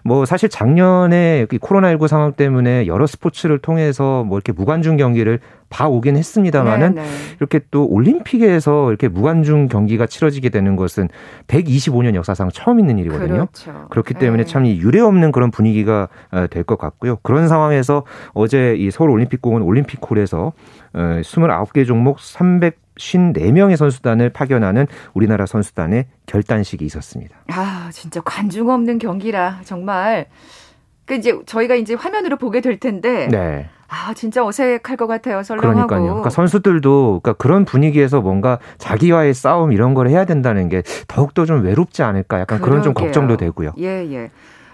뭐 0.04 0.26
사실 0.26 0.50
작년에 0.50 1.46
코로나19 1.46 2.10
상황 2.10 2.34
때문에 2.34 2.86
여러 2.86 3.08
스포츠를 3.08 3.60
통해서 3.60 4.26
뭐 4.26 4.38
이렇게 4.38 4.52
무관중 4.52 4.98
경기를 4.98 5.40
봐오긴 5.70 6.18
했습니다만은 6.18 6.96
네, 6.96 7.02
네. 7.02 7.08
이렇게 7.40 7.62
또 7.72 7.88
올림픽에서 7.88 8.90
이렇게 8.90 9.08
무관중 9.08 9.70
경기가 9.70 10.06
치러지게 10.06 10.50
되는 10.50 10.76
것은 10.76 11.08
125년 11.48 12.16
역사상 12.16 12.50
처음 12.52 12.82
있는 12.82 13.00
일이거든요. 13.00 13.48
그렇죠. 13.54 13.88
그렇기 13.90 14.16
때문에 14.16 14.44
네. 14.44 14.50
참 14.50 14.66
참유례 14.66 15.00
없는 15.00 15.32
그런 15.32 15.50
분위기가 15.50 16.10
어, 16.32 16.48
될것 16.48 16.78
같고요. 16.78 17.20
그런 17.24 17.48
상황에서 17.48 18.04
어제 18.34 18.76
이 18.78 18.92
서울 18.92 19.12
올림픽공원 19.12 19.62
올림픽홀에서 19.62 20.52
29개 20.94 21.84
어, 21.84 21.86
종목 21.86 22.20
300 22.20 22.81
54명의 23.02 23.76
선수단을 23.76 24.30
파견하는 24.30 24.88
우리나라 25.14 25.46
선수단의 25.46 26.06
결단식이 26.28 26.86
있었습니다. 26.86 27.36
아, 27.48 27.90
진짜 27.92 28.22
관중 28.22 28.70
없는 28.70 29.00
경기라 29.00 29.62
정말 29.64 30.28
그 31.06 31.16
이제 31.16 31.38
저희가 31.46 31.76
이제 31.76 31.94
화면으로 31.94 32.38
보게 32.38 32.62
될 32.62 32.80
텐데 32.80 33.28
네. 33.30 33.68
아, 33.88 34.14
진짜 34.14 34.46
어색할 34.46 34.96
것 34.96 35.08
같아요. 35.08 35.44
설렁하고. 35.44 35.74
그러니까요. 35.74 36.04
그러니까 36.04 36.30
선수들도 36.30 37.20
그러니까 37.22 37.34
그런 37.34 37.66
분위기에서 37.66 38.22
뭔가 38.22 38.60
자기와의 38.78 39.34
싸움 39.34 39.74
이런 39.74 39.94
걸 39.94 40.08
해야 40.08 40.24
된다는 40.24 40.70
게 40.70 40.82
더욱더 41.10 41.46
좀 41.46 41.64
외롭지 41.64 42.02
않을까 42.02 42.40
약간 42.40 42.60
그러게요. 42.60 42.70
그런 42.70 42.84
좀 42.84 42.94
걱정도 42.94 43.36
되고요. 43.36 43.74
예, 43.80 44.10
예. 44.14 44.32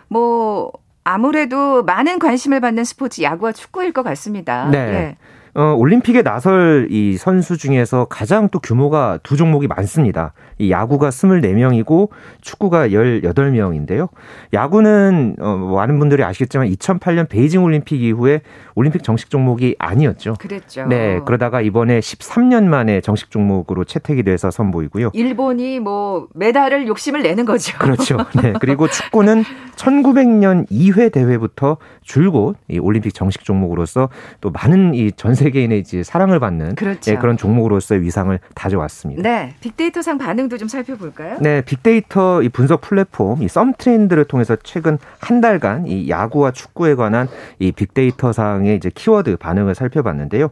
뭐 0.08 0.72
아무래도 1.04 1.84
많은 1.84 2.20
관심을 2.20 2.60
받는 2.60 2.84
스포츠 2.84 3.24
야구와 3.24 3.54
축구일 3.54 3.92
것 3.92 4.04
같습니다. 4.04 4.70
네. 4.70 4.78
예. 4.78 5.18
어, 5.58 5.74
올림픽에 5.74 6.22
나설 6.22 6.88
이 6.92 7.18
선수 7.18 7.58
중에서 7.58 8.06
가장 8.06 8.48
또 8.50 8.60
규모가 8.60 9.18
두 9.24 9.36
종목이 9.36 9.66
많습니다. 9.66 10.34
이 10.60 10.70
야구가 10.70 11.10
24명이고 11.10 12.10
축구가 12.42 12.90
18명인데요. 12.90 14.10
야구는 14.54 15.38
어, 15.40 15.56
많은 15.76 15.98
분들이 15.98 16.24
아시겠지만 16.24 16.70
2008년 16.70 17.28
베이징 17.28 17.64
올림픽 17.64 18.04
이후에 18.04 18.42
올림픽 18.76 19.04
정식 19.04 19.32
종목이 19.32 19.76
아니었죠. 19.80 20.36
그랬죠. 20.40 20.86
네, 20.86 21.22
그러다가 21.26 21.62
이번에 21.62 22.02
13년 22.02 22.66
만에 22.66 23.02
정식 23.02 23.32
종목으로 23.32 23.84
채택이 23.84 24.22
돼서 24.22 24.52
선보이고요. 24.52 25.10
일본이 25.14 25.80
뭐 25.80 26.28
메달을 26.36 26.88
욕심을 26.88 27.24
내는 27.24 27.46
거죠. 27.46 27.76
그렇죠. 27.80 28.18
네. 28.40 28.54
그리고 28.60 28.88
축구는 28.88 29.44
1900년 29.76 30.70
2회 30.70 31.12
대회부터 31.12 31.78
줄곧 32.04 32.58
이 32.68 32.78
올림픽 32.78 33.16
정식 33.16 33.44
종목으로서 33.44 34.10
또 34.40 34.52
많은 34.52 34.94
이전 34.94 35.34
세 35.34 35.47
계인의 35.52 35.80
이제 35.80 36.04
사랑을 36.04 36.40
받는 36.40 36.76
그렇죠. 36.76 37.12
예, 37.12 37.16
그런 37.18 37.38
종목으로서의 37.38 38.02
위상을 38.02 38.38
다져왔습니다. 38.56 39.22
네, 39.22 39.54
빅데이터 39.62 40.02
상 40.02 40.18
반응도 40.18 40.58
좀 40.58 40.68
살펴볼까요? 40.68 41.38
네, 41.42 41.62
빅데이터 41.62 42.42
이 42.42 42.50
분석 42.50 42.82
플랫폼 42.82 43.44
이 43.44 43.48
썸 43.48 43.74
트렌드를 43.78 44.26
통해서 44.26 44.56
최근 44.64 44.98
한 45.20 45.42
달간 45.42 45.88
이 45.88 46.10
야구와 46.10 46.52
축구에 46.52 46.96
관한 46.96 47.28
이 47.60 47.72
빅데이터 47.72 48.32
상의 48.34 48.76
이제 48.76 48.90
키워드 48.94 49.38
반응을 49.38 49.76
살펴봤는데요. 49.76 50.50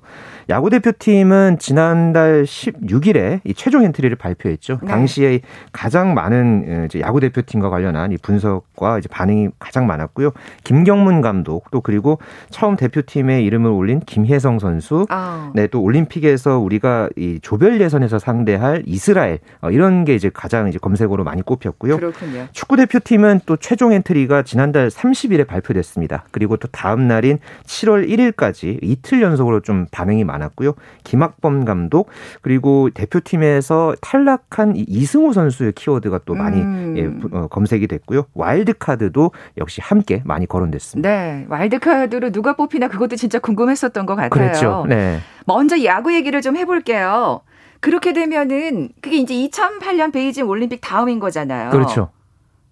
야구 0.50 0.70
대표팀은 0.70 1.58
지난달 1.60 2.44
16일에 2.44 3.42
이 3.44 3.54
최종 3.54 3.84
엔트리를 3.84 4.16
발표했죠. 4.16 4.80
네. 4.82 4.88
당시에 4.88 5.40
가장 5.72 6.14
많은 6.14 6.66
어, 6.68 6.86
이제 6.86 7.00
야구 7.00 7.20
대표팀과 7.20 7.70
관련한 7.70 8.12
이 8.12 8.18
분석과 8.18 9.00
이제 9.00 9.08
반응이 9.10 9.50
가장 9.60 9.88
많았고요. 9.88 10.32
김경문 10.64 11.22
감독 11.22 11.70
또 11.72 11.82
그리고 11.82 12.20
처음 12.50 12.76
대표팀에 12.76 13.42
이름을 13.44 13.72
올린 13.72 14.00
김혜성 14.00 14.60
선수 14.60 14.85
아, 15.10 15.52
네, 15.56 15.68
또 15.68 15.82
올림픽에서 15.82 16.60
우리가 16.60 17.10
이 17.16 17.40
조별 17.42 17.80
예선에서 17.82 18.20
상대할 18.20 18.84
이스라엘 18.86 19.40
어, 19.62 19.70
이런 19.72 20.06
게 20.06 20.16
이제 20.16 20.30
가장 20.34 20.68
이제 20.70 20.78
검색어로 20.80 21.24
많이 21.24 21.42
꼽혔고요. 21.42 21.98
그렇군요. 21.98 22.48
축구 22.52 22.76
대표팀은 22.78 23.42
또 23.46 23.58
최종 23.58 23.92
엔트리가 23.94 24.44
지난달 24.44 24.90
30일에 24.90 25.48
발표됐습니다. 25.48 26.26
그리고 26.32 26.58
또 26.58 26.68
다음 26.72 27.08
날인 27.08 27.40
7월 27.66 28.08
1일까지 28.08 28.80
이틀 28.82 29.22
연속으로 29.22 29.62
좀 29.62 29.86
반응이 29.92 30.24
많았고요. 30.24 30.74
김학범 31.04 31.66
감독 31.66 32.10
그리고 32.42 32.90
대표팀에서 32.94 33.96
탈락한 34.02 34.76
이 34.76 34.86
이승우 34.88 35.34
선수의 35.34 35.72
키워드가 35.74 36.22
또 36.26 36.36
많이 36.36 36.62
음. 36.62 36.94
예, 36.98 37.08
부- 37.10 37.30
어, 37.36 37.48
검색이 37.48 37.88
됐고요. 37.88 38.26
와일드 38.34 38.74
카드도 38.80 39.32
역시 39.58 39.82
함께 39.84 40.22
많이 40.26 40.46
거론됐습니다. 40.46 41.10
네, 41.10 41.46
와일드카드로 41.50 42.32
누가 42.32 42.56
뽑히나 42.56 42.88
그것도 42.88 43.16
진짜 43.16 43.40
궁금했었던 43.40 44.06
것 44.06 44.16
같아요. 44.16 44.30
그랬죠. 44.30 44.65
네. 44.88 45.20
먼저 45.46 45.84
야구 45.84 46.14
얘기를 46.14 46.42
좀 46.42 46.58
해볼게요. 46.58 47.42
그렇게 47.80 48.14
되면은 48.14 48.90
그게 49.02 49.18
이제 49.18 49.34
2008년 49.34 50.12
베이징 50.12 50.48
올림픽 50.50 50.82
다음인 50.82 51.20
거잖아요. 51.20 51.70
그렇죠. 51.70 52.10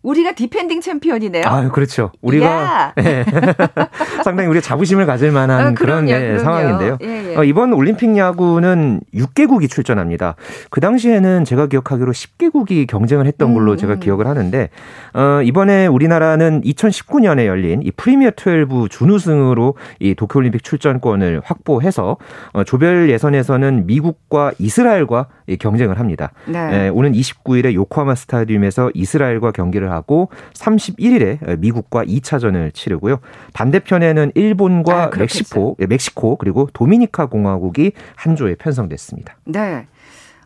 우리가 0.04 0.34
defending 0.34 0.82
champion이네요. 0.82 1.46
아, 1.48 1.70
그렇죠. 1.70 2.12
우리가 2.22 2.46
야! 2.46 2.94
예. 3.00 3.26
상당히 4.24 4.50
우리가 4.50 4.62
자부심을 4.62 5.06
가질 5.06 5.32
만한 5.32 5.60
아, 5.60 5.64
그런 5.72 6.06
그럼요, 6.06 6.12
예, 6.12 6.20
그럼요. 6.20 6.40
상황인데요. 6.40 6.98
예, 7.02 7.32
예. 7.32 7.36
어, 7.38 7.44
이번 7.46 7.72
올림픽 7.74 8.16
야구는 8.16 9.00
6개국이 9.14 9.70
출전합니다. 9.70 10.36
그 10.70 10.82
당시에는 10.82 11.46
제가 11.46 11.68
기억하기로 11.68 12.12
10개국이 12.12 12.86
경쟁을 12.86 13.26
했던 13.26 13.54
걸로 13.54 13.72
음, 13.72 13.78
제가 13.78 13.94
음. 13.94 14.00
기억을 14.02 14.28
하는데 14.28 14.70
어, 15.14 15.42
이번에 15.42 15.88
우리나라는 15.88 16.62
2019년에 16.62 17.46
열린 17.46 17.82
이 17.82 17.92
프리미어 17.92 18.32
12 18.36 18.90
준우승으로 18.90 19.76
이 20.00 20.16
도쿄 20.16 20.40
올림픽 20.40 20.64
출전권을 20.64 21.42
확보해서 21.46 22.18
어, 22.52 22.64
조별 22.66 23.10
예선에서는 23.10 23.88
미국과 23.88 24.52
이스라엘과 24.60 25.28
이 25.48 25.58
경쟁을 25.58 26.00
합니다. 26.00 26.32
네. 26.46 26.86
예, 26.86 26.90
오는 26.90 27.14
29일에 27.14 27.74
요코하마 27.74 28.16
스타디움에서 28.16 28.92
이스라엘과 28.94 29.52
경기를 29.52 29.93
하고 29.94 30.30
31일에 30.54 31.60
미국과 31.60 32.04
2차전을 32.06 32.74
치르고요. 32.74 33.20
반대편에는 33.54 34.32
일본과 34.36 35.06
아. 35.06 35.10
멕시코, 35.18 35.78
예, 35.80 35.86
멕시코 35.86 36.36
그리고 36.38 36.70
도미니카 36.74 37.28
공화국이 37.28 37.92
한 38.16 38.36
조에 38.36 38.56
편성됐습니다. 38.56 39.38
네. 39.46 39.88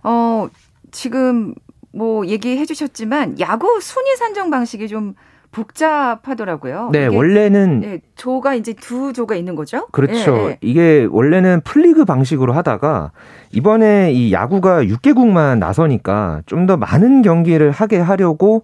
어, 0.03 0.47
지금 0.91 1.53
뭐 1.91 2.25
얘기해 2.27 2.65
주셨지만 2.65 3.39
야구 3.39 3.79
순위 3.81 4.15
산정 4.15 4.49
방식이 4.49 4.87
좀 4.87 5.15
복잡하더라고요. 5.51 6.89
네, 6.91 7.07
원래는 7.07 7.81
예, 7.83 7.99
조가 8.15 8.55
이제 8.55 8.73
두 8.73 9.13
조가 9.13 9.35
있는 9.35 9.55
거죠? 9.55 9.87
그렇죠. 9.91 10.35
예, 10.37 10.47
예. 10.49 10.57
이게 10.61 11.07
원래는 11.09 11.61
풀리그 11.61 12.05
방식으로 12.05 12.53
하다가 12.53 13.11
이번에 13.53 14.11
이 14.11 14.31
야구가 14.33 14.83
6개국만 14.83 15.57
나서니까 15.59 16.41
좀 16.45 16.67
더 16.67 16.75
많은 16.75 17.21
경기를 17.21 17.71
하게 17.71 17.97
하려고 17.97 18.63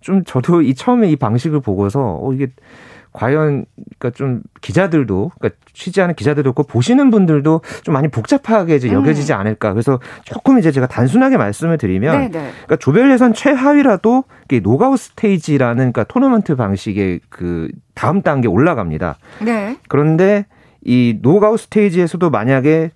좀 0.00 0.24
저도 0.24 0.62
이 0.62 0.74
처음에 0.74 1.08
이 1.08 1.14
방식을 1.14 1.60
보고서 1.60 2.18
어 2.20 2.32
이게 2.32 2.48
과연 3.14 3.64
그러니까 3.98 4.10
좀 4.10 4.42
기자들도 4.60 5.30
그러니까 5.38 5.58
취재하는 5.72 6.14
기자들도 6.16 6.52
그렇고 6.52 6.70
보시는 6.70 7.10
분들도 7.10 7.60
좀 7.84 7.92
많이 7.94 8.08
복잡하게 8.08 8.74
이제 8.76 8.88
음. 8.88 8.94
여겨지지 8.94 9.32
않을까. 9.32 9.72
그래서 9.72 10.00
조금 10.24 10.58
이제 10.58 10.72
제가 10.72 10.86
단순하게 10.88 11.36
말씀을 11.36 11.78
드리면 11.78 12.18
네, 12.18 12.28
네. 12.28 12.50
그러니까 12.50 12.76
조별 12.76 13.10
예선 13.12 13.32
최하위라도 13.32 14.24
knockout 14.62 14.98
stage라는 14.98 15.76
그러니까 15.76 16.04
토너먼트 16.04 16.56
방식의 16.56 17.20
그 17.30 17.68
다음 17.94 18.20
단계 18.20 18.48
올라갑니다. 18.48 19.16
네. 19.42 19.78
그런데 19.88 20.46
이 20.84 21.18
knockout 21.22 21.60
stage에서도 21.60 22.28
만약에 22.30 22.90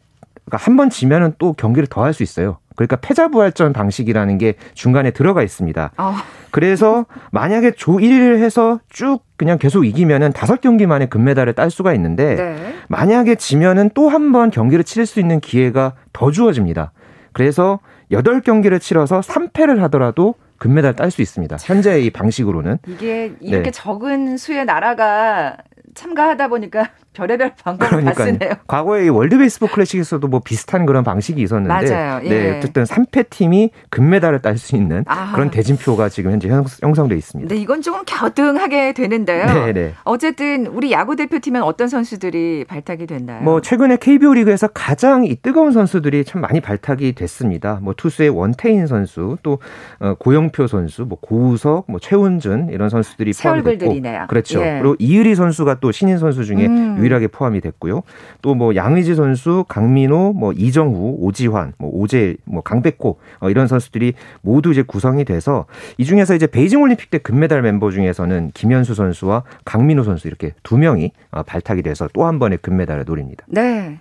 그러니까 0.45 0.57
한 0.67 0.77
번 0.77 0.91
지면은 0.91 1.33
또 1.39 1.53
경기를 1.53 1.87
더 1.87 2.03
할 2.03 2.13
수 2.13 2.23
있어요. 2.25 2.59
그러니까 2.79 2.95
패자부활전 2.97 3.73
방식이라는 3.73 4.39
게 4.39 4.55
중간에 4.75 5.11
들어가 5.11 5.43
있습니다. 5.43 5.91
어, 5.97 6.15
그래서 6.53 7.07
만약에 7.33 7.73
조 7.73 7.97
1위를 7.97 8.39
해서 8.39 8.79
쭉 8.89 9.21
그냥 9.37 9.59
계속 9.59 9.85
이기면은 9.85 10.33
다섯 10.33 10.61
경기 10.61 10.87
만에 10.87 11.07
금메달을 11.07 11.55
딸 11.55 11.71
수가 11.71 11.93
있는데 11.95 12.37
네. 12.37 12.75
만약에 12.87 13.35
지면은 13.35 13.91
또 13.95 14.09
한 14.09 14.31
번 14.33 14.51
경기를 14.53 14.85
치를 14.85 15.07
수 15.07 15.19
있는 15.19 15.41
기회가 15.41 15.95
더 16.13 16.31
주어집니다. 16.31 16.93
그래서 17.33 17.81
8경기를 18.13 18.81
치러서 18.81 19.21
3패를 19.21 19.79
하더라도 19.81 20.35
금메달 20.59 20.95
딸 20.95 21.11
수 21.11 21.21
있습니다. 21.21 21.57
현재 21.61 22.01
이 22.01 22.11
방식으로는. 22.11 22.79
이게 22.87 23.33
이렇게 23.41 23.65
네. 23.65 23.71
적은 23.73 24.37
수의 24.37 24.65
나라가 24.65 25.57
참가하다 25.95 26.47
보니까 26.49 26.91
별의별 27.19 27.53
방법을 27.65 28.05
다 28.05 28.13
쓰네요. 28.15 28.39
그러니까 28.39 28.61
과거에 28.69 29.07
이 29.07 29.09
월드 29.09 29.37
베이스볼 29.39 29.69
클래식에서도 29.71 30.27
뭐 30.29 30.41
비슷한 30.41 30.87
그런 30.87 31.03
방식이 31.03 31.43
있었는데 31.43 31.69
맞아요. 31.91 32.21
예. 32.25 32.29
네, 32.29 32.57
어쨌든 32.59 32.85
3패 32.85 33.29
팀이 33.31 33.71
금메달을 33.91 34.41
딸 34.41 34.57
수 34.59 34.77
있는 34.77 35.05
아. 35.07 35.33
그런 35.35 35.51
대진표가 35.51 36.09
지금 36.09 36.31
현재 36.33 36.49
형- 36.49 36.65
형성돼 36.81 37.17
있습니다. 37.17 37.53
네, 37.55 37.61
이건 37.61 37.83
조금 37.83 38.03
갸우뚱하게 38.07 38.93
되는데요. 38.93 39.47
네, 39.47 39.73
네. 39.73 39.93
어쨌든 40.05 40.67
우리 40.67 40.93
야구 40.93 41.17
대표팀은 41.17 41.63
어떤 41.63 41.89
선수들이 41.89 42.65
발탁이 42.69 43.07
됐나요? 43.07 43.43
뭐 43.43 43.61
최근에 43.61 43.97
KBO 43.97 44.35
리그에서 44.35 44.69
가장 44.69 45.25
이 45.25 45.35
뜨거운 45.37 45.73
선수들이 45.73 46.25
참 46.25 46.41
많이 46.41 46.61
발탁이 46.61 47.13
됐습니다. 47.15 47.79
뭐 47.83 47.95
투수의 47.97 48.29
원태인 48.31 48.87
선수, 48.87 49.37
또 49.43 49.59
어, 50.01 50.15
고영표 50.19 50.67
선수, 50.67 51.03
뭐 51.03 51.19
고우석, 51.21 51.87
뭐 51.89 51.99
최훈준 52.01 52.69
이런 52.71 52.89
선수들이 52.89 53.33
새 53.33 53.49
포함이 53.49 53.63
됐고, 53.63 53.71
얼굴들이네요. 53.71 54.27
그렇죠. 54.29 54.61
예. 54.63 54.79
그리고 54.81 54.97
이의리 54.99 55.35
선수가 55.35 55.81
또 55.81 55.93
신인 55.93 56.19
선수 56.19 56.45
중에 56.45 56.67
음. 56.67 56.97
유일하게 57.09 57.29
포함이 57.29 57.61
됐고요. 57.61 58.03
또 58.43 58.59
뭐 58.59 58.75
양의지 58.75 59.15
선수, 59.15 59.65
강민호, 59.69 60.33
뭐 60.33 60.53
이정후, 60.53 61.17
오지환, 61.21 61.75
뭐 61.79 61.91
오재, 61.93 62.37
뭐 62.45 62.61
강백호 62.61 63.19
어, 63.41 63.51
이런 63.51 63.69
선수들이 63.69 64.15
모두 64.41 64.73
이제 64.73 64.83
구성이 64.83 65.25
돼서 65.25 65.67
이 65.97 66.05
중에서 66.05 66.35
이제 66.35 66.47
베이징 66.49 66.83
올림픽 66.83 67.11
때 67.11 67.19
금메달 67.19 67.63
멤버 67.63 67.91
중에서는 67.93 68.51
김현수 68.55 68.95
선수와 68.95 69.45
강민호 69.65 70.03
선수 70.03 70.27
이렇게 70.27 70.55
두 70.65 70.77
명이 70.77 71.13
어, 71.31 71.43
발탁이 71.45 71.83
돼서 71.83 72.09
또 72.13 72.29
한 72.29 72.39
번의 72.39 72.59
금메달을 72.63 73.05
노립니다. 73.07 73.45
네. 73.49 74.01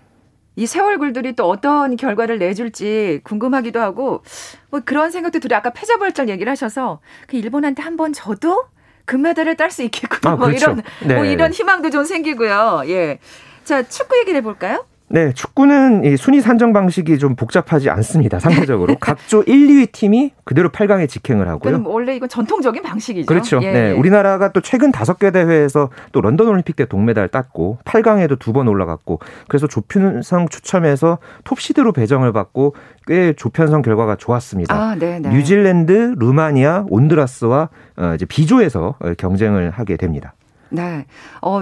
이새 0.56 0.80
얼굴들이 0.80 1.34
또 1.36 1.48
어떤 1.48 1.96
결과를 1.96 2.39
내줄지 2.39 3.22
궁금하기도 3.24 3.80
하고 3.80 4.24
뭐 4.72 4.82
그런 4.84 5.12
생각도 5.12 5.39
들어요. 5.39 5.60
아까 5.60 5.70
패자부활전 5.70 6.30
얘기를 6.30 6.50
하셔서 6.52 7.00
그 7.28 7.38
일본한테 7.38 7.84
한번 7.84 8.12
져도 8.12 8.63
금메달을 9.08 9.56
딸 9.56 9.72
수 9.72 9.82
있겠구나. 9.82 10.34
아, 10.34 10.36
뭐 10.36 10.48
그렇죠. 10.48 10.65
이런 10.65 10.84
네. 11.02 11.15
뭐 11.15 11.26
이런 11.26 11.52
희망도 11.52 11.89
좀 11.89 12.04
생기고요. 12.04 12.84
예. 12.86 13.17
자, 13.63 13.82
축구 13.82 14.17
얘기를 14.20 14.38
해 14.38 14.43
볼까요? 14.43 14.86
네, 15.10 15.32
축구는 15.32 16.04
이 16.04 16.17
순위 16.17 16.41
산정 16.41 16.74
방식이 16.74 17.17
좀 17.17 17.36
복잡하지 17.38 17.89
않습니다. 17.89 18.39
상대적으로 18.39 18.96
각조 19.00 19.41
1, 19.43 19.67
2위 19.67 19.91
팀이 19.93 20.34
그대로 20.43 20.67
8강에 20.70 21.08
직행을 21.08 21.48
하고요. 21.48 21.72
그럼 21.72 21.88
원래 21.88 22.13
이건 22.13 22.28
전통적인 22.28 22.84
방식이죠. 22.84 23.26
그렇죠. 23.26 23.62
예. 23.63 23.72
네, 23.72 23.91
우리나라가 23.91 24.52
또 24.52 24.60
최근 24.60 24.91
다섯 24.91 25.17
개 25.17 25.32
대회에서 25.32 25.89
또 26.12 26.20
런던 26.20 26.50
올림픽 26.50 26.76
때 26.76 26.86
동메달 26.86 27.30
땄고 27.30 27.80
8강에도 27.86 28.38
두 28.38 28.52
번 28.52 28.67
올라갔고 28.67 29.20
그래서 29.48 29.67
조편성 29.67 30.50
추첨에서 30.50 31.20
톱시드로 31.43 31.91
배정을 31.93 32.34
받고 32.34 32.76
꽤 33.06 33.34
조편성 33.34 33.84
결과가 33.84 34.15
좋았습니다. 34.17 34.76
아, 34.76 34.96
네, 34.96 35.20
네. 35.20 35.30
뉴질랜드, 35.30 36.15
루마니아, 36.17 36.86
온드라스와 36.89 37.70
어, 37.98 38.13
이제 38.15 38.26
B조에서 38.26 38.96
어, 39.00 39.13
경쟁을 39.17 39.70
하게 39.70 39.96
됩니다. 39.96 40.34
네. 40.70 41.06
어, 41.41 41.62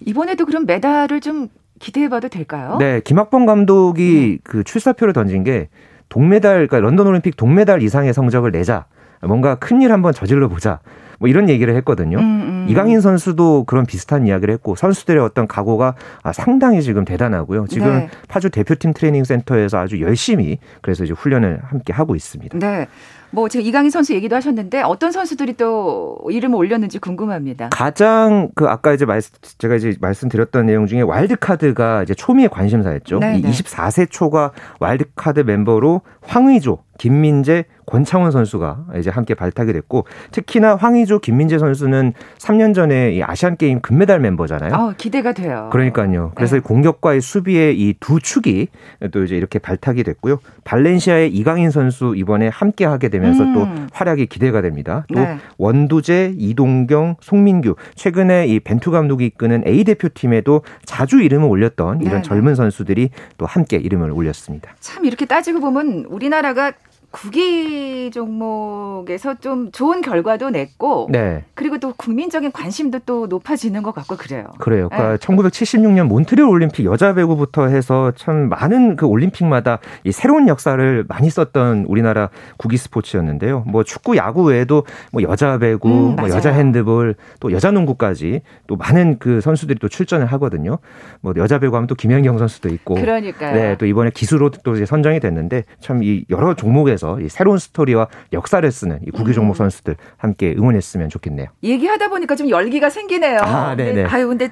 이번에도 0.00 0.44
그럼 0.46 0.66
메달을 0.66 1.20
좀 1.20 1.48
기대해봐도 1.82 2.28
될까요? 2.28 2.76
네, 2.78 3.00
김학범 3.00 3.44
감독이 3.44 4.38
음. 4.38 4.42
그 4.44 4.62
출사표를 4.62 5.12
던진 5.12 5.42
게 5.42 5.68
동메달, 6.08 6.68
그러니까 6.68 6.80
런던 6.80 7.06
올림픽 7.06 7.36
동메달 7.36 7.82
이상의 7.82 8.14
성적을 8.14 8.52
내자. 8.52 8.86
뭔가 9.20 9.56
큰일 9.56 9.92
한번 9.92 10.12
저질러 10.12 10.48
보자. 10.48 10.80
뭐 11.18 11.28
이런 11.28 11.48
얘기를 11.48 11.74
했거든요. 11.76 12.18
음, 12.18 12.22
음. 12.24 12.66
이강인 12.68 13.00
선수도 13.00 13.64
그런 13.64 13.86
비슷한 13.86 14.26
이야기를 14.26 14.52
했고 14.54 14.74
선수들의 14.74 15.22
어떤 15.22 15.46
각오가 15.46 15.94
아, 16.22 16.32
상당히 16.32 16.82
지금 16.82 17.04
대단하고요. 17.04 17.66
지금 17.68 17.86
네. 17.86 18.10
파주 18.28 18.50
대표팀 18.50 18.92
트레이닝 18.92 19.22
센터에서 19.22 19.78
아주 19.78 20.00
열심히 20.00 20.58
그래서 20.80 21.04
이제 21.04 21.12
훈련을 21.12 21.60
함께 21.62 21.92
하고 21.92 22.16
있습니다. 22.16 22.58
네. 22.58 22.88
뭐 23.32 23.48
지금 23.48 23.64
이강인 23.66 23.90
선수 23.90 24.14
얘기도 24.14 24.36
하셨는데 24.36 24.82
어떤 24.82 25.10
선수들이 25.10 25.54
또 25.54 26.18
이름을 26.30 26.56
올렸는지 26.56 26.98
궁금합니다. 26.98 27.70
가장 27.72 28.50
그 28.54 28.66
아까 28.68 28.92
이제 28.92 29.06
말 29.06 29.20
제가 29.58 29.74
이제 29.76 29.94
말씀드렸던 30.00 30.66
내용 30.66 30.86
중에 30.86 31.00
와일드카드가 31.00 32.02
이제 32.02 32.14
초미의 32.14 32.50
관심사였죠. 32.50 33.18
네, 33.20 33.38
이 33.38 33.42
24세 33.42 34.08
초가 34.10 34.52
와일드카드 34.80 35.40
멤버로 35.40 36.02
황의조, 36.24 36.78
김민재, 36.98 37.64
권창훈 37.86 38.30
선수가 38.30 38.84
이제 38.98 39.10
함께 39.10 39.34
발탁이 39.34 39.72
됐고 39.72 40.06
특히나 40.30 40.76
황의조, 40.76 41.18
김민재 41.18 41.58
선수는 41.58 42.12
3년 42.38 42.74
전에 42.74 43.12
이 43.12 43.22
아시안 43.22 43.56
게임 43.56 43.80
금메달 43.80 44.20
멤버잖아요. 44.20 44.72
어, 44.72 44.94
기대가 44.96 45.32
돼요. 45.32 45.68
그러니까요. 45.72 46.30
그래서 46.36 46.56
네. 46.56 46.60
공격과의 46.60 47.20
수비의 47.20 47.78
이 47.80 47.94
두 48.00 48.20
축이 48.20 48.68
또 49.12 49.22
이제 49.24 49.36
이렇게 49.36 49.58
발탁이 49.58 50.02
됐고요. 50.04 50.38
발렌시아의 50.64 51.32
이강인 51.34 51.70
선수 51.70 52.14
이번에 52.16 52.48
함께 52.48 52.84
하게 52.84 53.08
되면 53.08 53.21
서 53.34 53.44
음. 53.44 53.54
또 53.54 53.68
활약이 53.92 54.26
기대가 54.26 54.60
됩니다. 54.60 55.04
또 55.12 55.20
네. 55.20 55.38
원두재, 55.58 56.34
이동경, 56.36 57.16
송민규 57.20 57.76
최근에 57.94 58.46
이 58.46 58.60
벤투 58.60 58.90
감독이 58.90 59.26
이끄는 59.26 59.64
A 59.66 59.84
대표팀에도 59.84 60.62
자주 60.84 61.20
이름을 61.22 61.48
올렸던 61.48 62.02
이런 62.02 62.16
네. 62.16 62.22
젊은 62.22 62.54
선수들이 62.54 63.10
또 63.38 63.46
함께 63.46 63.76
이름을 63.76 64.10
올렸습니다. 64.10 64.70
참 64.80 65.04
이렇게 65.04 65.24
따지고 65.24 65.60
보면 65.60 66.06
우리나라가 66.08 66.72
국기 67.12 68.10
종목에서 68.12 69.34
좀 69.38 69.70
좋은 69.70 70.00
결과도 70.00 70.50
냈고 70.50 71.08
네. 71.10 71.44
그리고 71.54 71.78
또 71.78 71.94
국민적인 71.96 72.52
관심도 72.52 73.00
또 73.06 73.26
높아지는 73.26 73.82
것 73.82 73.94
같고 73.94 74.16
그래요. 74.16 74.46
그래요. 74.58 74.88
그러니까 74.88 75.12
네. 75.12 75.16
1976년 75.18 76.06
몬트리올 76.08 76.48
올림픽 76.48 76.84
여자 76.84 77.14
배구부터 77.14 77.68
해서 77.68 78.12
참 78.16 78.48
많은 78.48 78.96
그 78.96 79.06
올림픽마다 79.06 79.78
이 80.04 80.12
새로운 80.12 80.48
역사를 80.48 81.04
많이 81.08 81.30
썼던 81.30 81.84
우리나라 81.88 82.28
국기 82.56 82.76
스포츠였는데요. 82.76 83.64
뭐 83.66 83.84
축구, 83.84 84.16
야구 84.16 84.42
외에도 84.44 84.84
뭐 85.12 85.22
여자 85.22 85.58
배구, 85.58 85.88
음, 85.88 86.16
뭐 86.16 86.28
여자 86.28 86.50
핸드볼, 86.52 87.14
또 87.40 87.52
여자 87.52 87.70
농구까지 87.70 88.42
또 88.66 88.76
많은 88.76 89.18
그 89.18 89.40
선수들이 89.40 89.78
또 89.78 89.88
출전을 89.88 90.26
하거든요. 90.26 90.78
뭐 91.20 91.32
여자 91.36 91.58
배구 91.58 91.74
하면 91.76 91.86
또 91.86 91.94
김연경 91.94 92.38
선수도 92.38 92.68
있고, 92.70 92.94
그러니까요. 92.94 93.54
네, 93.54 93.76
또 93.78 93.86
이번에 93.86 94.10
기수로 94.10 94.50
또 94.64 94.74
이제 94.74 94.84
선정이 94.84 95.20
됐는데 95.20 95.64
참 95.80 96.02
이 96.02 96.24
여러 96.30 96.54
종목에서 96.54 97.01
통해서 97.02 97.20
이 97.20 97.28
새로운 97.28 97.58
스토리와 97.58 98.06
역사를 98.32 98.70
쓰는 98.70 99.00
이 99.06 99.10
구기 99.10 99.34
종목 99.34 99.54
음. 99.54 99.56
선수들 99.56 99.96
함께 100.16 100.54
응원했으면 100.56 101.08
좋겠네요. 101.08 101.48
얘기하다 101.62 102.08
보니까 102.08 102.36
좀 102.36 102.48
열기가 102.48 102.88
생기네요. 102.88 103.40
아, 103.40 103.74
네네. 103.74 104.04
아유, 104.04 104.28
근데 104.28 104.50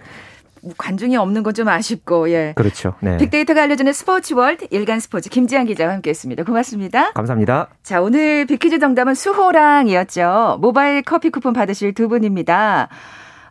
관중이 0.77 1.17
없는 1.17 1.43
건 1.43 1.55
좀 1.55 1.69
아쉽고 1.69 2.31
예. 2.31 2.53
그렇죠. 2.55 2.95
네. 3.01 3.17
빅데이터가 3.17 3.63
알려주는 3.63 3.93
스포츠 3.93 4.35
월드 4.35 4.67
일간 4.71 5.01
스포츠 5.01 5.31
김지한 5.31 5.65
기자와 5.67 5.93
함께했습니다. 5.95 6.45
고맙습니다. 6.45 7.13
감사합니다. 7.13 7.69
자 7.83 8.03
오늘 8.03 8.45
빅퀴즈 8.47 8.79
정답은 8.79 9.15
수호랑이었죠. 9.15 10.59
모바일 10.61 11.03
커피 11.03 11.31
쿠폰 11.31 11.55
받으실 11.55 11.95
두 11.95 12.09
분입니다. 12.09 12.89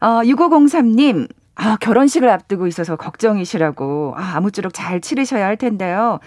어, 0.01 0.05
6503님 0.23 1.27
아 1.55 1.77
결혼식을 1.81 2.29
앞두고 2.29 2.67
있어서 2.67 2.95
걱정이시라고 2.95 4.13
아, 4.15 4.35
아무쪼록 4.35 4.73
잘 4.73 5.01
치르셔야 5.01 5.45
할 5.45 5.57
텐데요. 5.57 6.19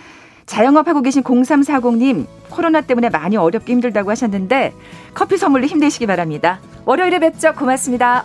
자영업하고 0.46 1.02
계신 1.02 1.22
0340님, 1.22 2.26
코로나 2.50 2.80
때문에 2.80 3.08
많이 3.08 3.36
어렵게 3.36 3.72
힘들다고 3.72 4.10
하셨는데 4.10 4.72
커피 5.14 5.36
선물로 5.36 5.66
힘내시기 5.66 6.06
바랍니다. 6.06 6.60
월요일에 6.84 7.18
뵙죠. 7.18 7.54
고맙습니다. 7.54 8.24